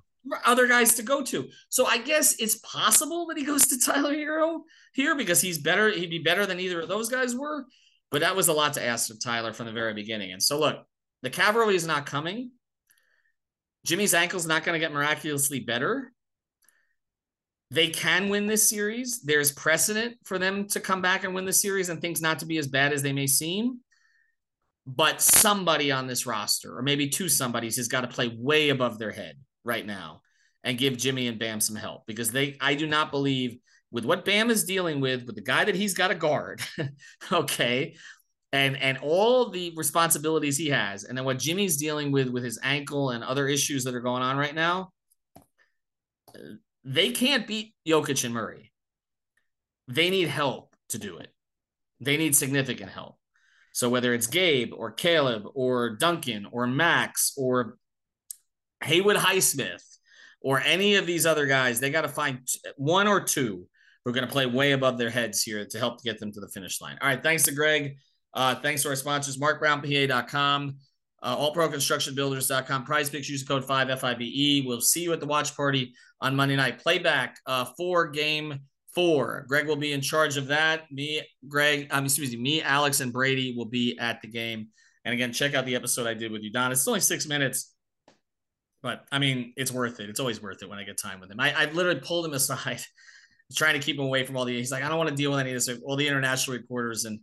Other 0.47 0.67
guys 0.67 0.95
to 0.95 1.03
go 1.03 1.23
to. 1.23 1.51
So 1.69 1.85
I 1.85 1.99
guess 1.99 2.37
it's 2.39 2.57
possible 2.57 3.27
that 3.27 3.37
he 3.37 3.45
goes 3.45 3.67
to 3.67 3.79
Tyler 3.79 4.15
Herro 4.15 4.61
here 4.95 5.15
because 5.15 5.43
he's 5.43 5.59
better. 5.59 5.91
He'd 5.91 6.09
be 6.09 6.21
better 6.21 6.47
than 6.47 6.59
either 6.59 6.81
of 6.81 6.89
those 6.89 7.11
guys 7.11 7.35
were. 7.35 7.67
But 8.11 8.23
that 8.23 8.35
was 8.35 8.49
a 8.49 8.55
lot 8.55 8.73
to 8.75 8.83
ask 8.83 9.11
of 9.11 9.23
Tyler 9.23 9.53
from 9.53 9.67
the 9.67 9.73
very 9.73 9.93
beginning. 9.93 10.33
And 10.33 10.43
so 10.43 10.59
look, 10.59 10.79
the 11.23 11.29
cavalry 11.29 11.77
is 11.77 11.87
not 11.87 12.07
coming. 12.07 12.53
Jimmy's 13.85 14.15
ankle's 14.15 14.47
not 14.47 14.65
going 14.65 14.73
to 14.73 14.79
get 14.79 14.95
miraculously 14.95 15.61
better. 15.61 16.11
They 17.75 17.89
can 17.89 18.29
win 18.29 18.47
this 18.47 18.69
series. 18.69 19.21
There's 19.23 19.51
precedent 19.51 20.17
for 20.23 20.39
them 20.39 20.69
to 20.69 20.79
come 20.79 21.03
back 21.03 21.25
and 21.25 21.35
win 21.35 21.45
the 21.45 21.53
series 21.53 21.89
and 21.89 22.01
things 22.01 22.23
not 22.23 22.39
to 22.39 22.47
be 22.47 22.57
as 22.59 22.69
bad 22.69 22.93
as 22.93 23.03
they 23.03 23.13
may 23.13 23.27
seem. 23.27 23.81
But 24.87 25.21
somebody 25.21 25.91
on 25.91 26.07
this 26.07 26.25
roster, 26.25 26.79
or 26.79 26.83
maybe 26.83 27.09
two 27.09 27.29
somebodies, 27.29 27.77
has 27.79 27.89
got 27.89 28.03
to 28.03 28.07
play 28.07 28.29
way 28.39 28.69
above 28.69 29.01
their 29.01 29.11
head 29.11 29.39
right 29.65 29.85
now 29.85 30.21
and 30.63 30.79
give 30.79 30.97
Jimmy 30.97 31.27
and 31.27 31.37
Bam 31.37 31.59
some 31.59 31.75
help 31.75 32.07
because 32.07 32.31
they, 32.31 32.57
I 32.61 32.77
do 32.77 32.87
not 32.87 33.11
believe 33.11 33.57
with 33.91 34.05
what 34.05 34.25
Bam 34.25 34.51
is 34.51 34.65
dealing 34.65 35.01
with, 35.01 35.25
with 35.25 35.35
the 35.35 35.43
guy 35.43 35.65
that 35.65 35.75
he's 35.75 35.95
got 35.95 36.09
to 36.09 36.15
guard, 36.15 36.63
okay, 37.33 37.97
and 38.53 38.77
and 38.77 38.99
all 38.99 39.51
the 39.51 39.73
responsibilities 39.77 40.57
he 40.57 40.69
has, 40.69 41.03
and 41.03 41.19
then 41.19 41.25
what 41.25 41.41
Jimmy's 41.41 41.77
dealing 41.77 42.13
with 42.13 42.29
with 42.29 42.45
his 42.45 42.61
ankle 42.63 43.11
and 43.11 43.25
other 43.25 43.49
issues 43.49 43.83
that 43.83 43.97
are 43.97 44.01
going 44.01 44.23
on 44.23 44.37
right 44.37 44.55
now, 44.55 44.91
they 46.85 47.11
can't 47.11 47.47
beat 47.47 47.75
Jokic 47.87 48.25
and 48.25 48.35
Murray. 48.35 48.73
They 49.89 50.11
need 50.11 50.29
help 50.29 50.75
to 50.91 50.99
do 50.99 51.19
it. 51.19 51.29
They 52.01 52.17
need 52.17 52.37
significant 52.37 52.91
help. 52.91 53.17
So 53.73 53.89
whether 53.89 54.15
it's 54.15 54.27
Gabe 54.27 54.73
or 54.75 54.93
Caleb 54.93 55.45
or 55.55 55.97
Duncan 55.97 56.47
or 56.53 56.67
Max 56.67 57.33
or 57.37 57.77
Haywood 58.85 59.17
Highsmith 59.17 59.83
or 60.41 60.61
any 60.61 60.95
of 60.97 61.07
these 61.07 61.27
other 61.27 61.47
guys, 61.47 61.81
they 61.81 61.91
got 61.91 62.03
to 62.03 62.09
find 62.09 62.47
one 62.77 63.09
or 63.09 63.21
two 63.21 63.67
who 64.05 64.11
are 64.11 64.13
going 64.13 64.27
to 64.27 64.33
play 64.33 64.47
way 64.47 64.73
above 64.73 64.99
their 64.99 65.11
heads 65.11 65.43
here 65.43 65.65
to 65.65 65.79
help 65.79 66.03
get 66.03 66.21
them 66.21 66.31
to 66.33 66.41
the 66.41 66.49
finish 66.49 66.81
line. 66.81 66.99
All 67.01 67.09
right. 67.09 67.23
Thanks 67.23 67.45
to 67.45 67.53
Greg. 67.53 67.97
Uh, 68.35 68.55
thanks 68.57 68.83
to 68.83 68.89
our 68.89 68.97
sponsors, 68.97 69.39
marcbrownpa.com, 69.39 70.77
uh, 71.23 71.37
allproconstructionbuilders.com, 71.37 72.85
PrizePicks, 72.85 73.29
use 73.29 73.45
code 73.45 73.65
5FIBE. 73.65 74.67
We'll 74.67 74.81
see 74.81 75.03
you 75.03 75.13
at 75.13 75.21
the 75.21 75.27
watch 75.27 75.57
party 75.57 75.95
on 76.25 76.35
Monday 76.35 76.57
night. 76.57 76.79
Playback 76.79 77.39
uh, 77.47 77.67
for 77.77 78.09
game 78.09 78.61
four. 78.95 79.45
Greg 79.47 79.67
will 79.67 79.77
be 79.77 79.93
in 79.93 80.01
charge 80.01 80.39
of 80.39 80.47
that. 80.47 80.91
Me, 80.91 81.21
Greg, 81.47 81.89
um, 81.91 82.07
excuse 82.07 82.31
me, 82.31 82.39
me, 82.39 82.63
Alex, 82.63 83.01
and 83.01 83.13
Brady 83.13 83.55
will 83.57 83.67
be 83.67 83.99
at 83.99 84.23
the 84.23 84.29
game. 84.29 84.69
And 85.05 85.13
again, 85.13 85.33
check 85.35 85.55
out 85.55 85.67
the 85.67 85.75
episode 85.75 86.07
I 86.07 86.15
did 86.15 86.33
with 86.33 86.43
you, 86.43 86.51
Don. 86.51 86.73
It's 86.73 86.89
only 86.89 87.01
six 87.01 87.27
minutes, 87.27 87.75
but 88.83 89.05
I 89.13 89.19
mean, 89.19 89.53
it's 89.59 89.71
worth 89.71 90.01
it. 90.01 90.09
It's 90.09 90.19
always 90.19 90.43
worth 90.43 90.63
it 90.63 90.69
when 90.69 90.79
I 90.79 90.85
get 90.85 90.97
time 90.97 91.21
with 91.21 91.31
him. 91.31 91.39
I, 91.39 91.53
I 91.53 91.71
literally 91.71 92.01
pulled 92.01 92.25
him 92.25 92.33
aside, 92.35 92.81
trying 93.55 93.79
to 93.79 93.85
keep 93.85 93.99
him 93.99 94.07
away 94.07 94.25
from 94.25 94.39
all 94.39 94.47
the. 94.47 94.57
He's 94.57 94.73
like, 94.73 94.83
I 94.83 94.89
don't 94.89 94.97
want 94.97 95.11
to 95.11 95.17
deal 95.17 95.31
with 95.31 95.41
any 95.41 95.51
of 95.51 95.63
this, 95.63 95.79
all 95.85 95.97
the 95.97 96.09
international 96.09 96.57
reporters, 96.57 97.05
and 97.05 97.21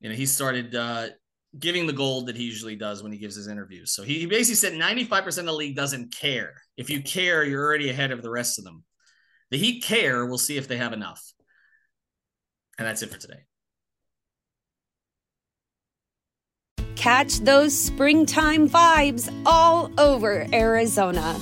you 0.00 0.08
know, 0.08 0.16
he 0.16 0.26
started 0.26 0.74
uh, 0.74 1.06
giving 1.58 1.86
the 1.86 1.92
gold 1.92 2.26
that 2.26 2.36
he 2.36 2.44
usually 2.44 2.76
does 2.76 3.02
when 3.02 3.12
he 3.12 3.18
gives 3.18 3.36
his 3.36 3.48
interviews. 3.48 3.92
So 3.94 4.02
he, 4.02 4.20
he 4.20 4.26
basically 4.26 4.54
said 4.54 4.72
95% 4.72 5.38
of 5.38 5.46
the 5.46 5.52
league 5.52 5.76
doesn't 5.76 6.14
care. 6.14 6.54
If 6.76 6.88
you 6.88 7.02
care, 7.02 7.44
you're 7.44 7.64
already 7.64 7.90
ahead 7.90 8.10
of 8.10 8.22
the 8.22 8.30
rest 8.30 8.58
of 8.58 8.64
them. 8.64 8.84
The 9.50 9.58
Heat 9.58 9.84
care. 9.84 10.24
We'll 10.24 10.38
see 10.38 10.56
if 10.56 10.66
they 10.66 10.78
have 10.78 10.94
enough. 10.94 11.22
And 12.78 12.88
that's 12.88 13.02
it 13.02 13.10
for 13.10 13.18
today. 13.18 13.40
Catch 16.96 17.40
those 17.40 17.76
springtime 17.76 18.68
vibes 18.68 19.32
all 19.44 19.90
over 19.98 20.46
Arizona. 20.52 21.38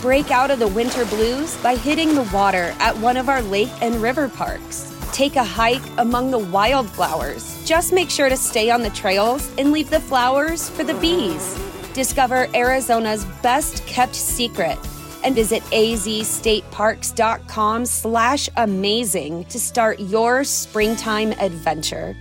Break 0.00 0.30
out 0.30 0.50
of 0.50 0.58
the 0.58 0.68
winter 0.68 1.04
blues 1.06 1.56
by 1.62 1.76
hitting 1.76 2.14
the 2.14 2.28
water 2.32 2.74
at 2.78 2.96
one 2.98 3.16
of 3.16 3.28
our 3.28 3.40
lake 3.42 3.70
and 3.80 3.96
river 3.96 4.28
parks. 4.28 4.89
Take 5.12 5.36
a 5.36 5.44
hike 5.44 5.82
among 5.98 6.30
the 6.30 6.38
wildflowers. 6.38 7.62
Just 7.64 7.92
make 7.92 8.08
sure 8.10 8.28
to 8.28 8.36
stay 8.36 8.70
on 8.70 8.82
the 8.82 8.90
trails 8.90 9.50
and 9.58 9.72
leave 9.72 9.90
the 9.90 9.98
flowers 10.00 10.70
for 10.70 10.84
the 10.84 10.94
bees. 10.94 11.58
Discover 11.94 12.46
Arizona's 12.54 13.24
best 13.42 13.84
kept 13.86 14.14
secret 14.14 14.78
and 15.24 15.34
visit 15.34 15.62
azstateparks.com 15.64 17.86
slash 17.86 18.48
amazing 18.56 19.44
to 19.46 19.58
start 19.58 19.98
your 20.00 20.44
springtime 20.44 21.32
adventure. 21.32 22.14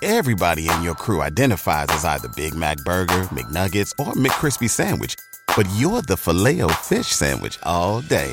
Everybody 0.00 0.70
in 0.70 0.82
your 0.82 0.94
crew 0.94 1.22
identifies 1.22 1.88
as 1.90 2.04
either 2.04 2.28
Big 2.28 2.54
Mac 2.54 2.76
Burger, 2.84 3.24
McNuggets, 3.32 3.90
or 3.98 4.12
McCrispy 4.12 4.70
Sandwich. 4.70 5.16
But 5.56 5.66
you're 5.74 6.02
the 6.02 6.16
filet 6.16 6.60
fish 6.82 7.08
Sandwich 7.08 7.58
all 7.64 8.00
day. 8.02 8.32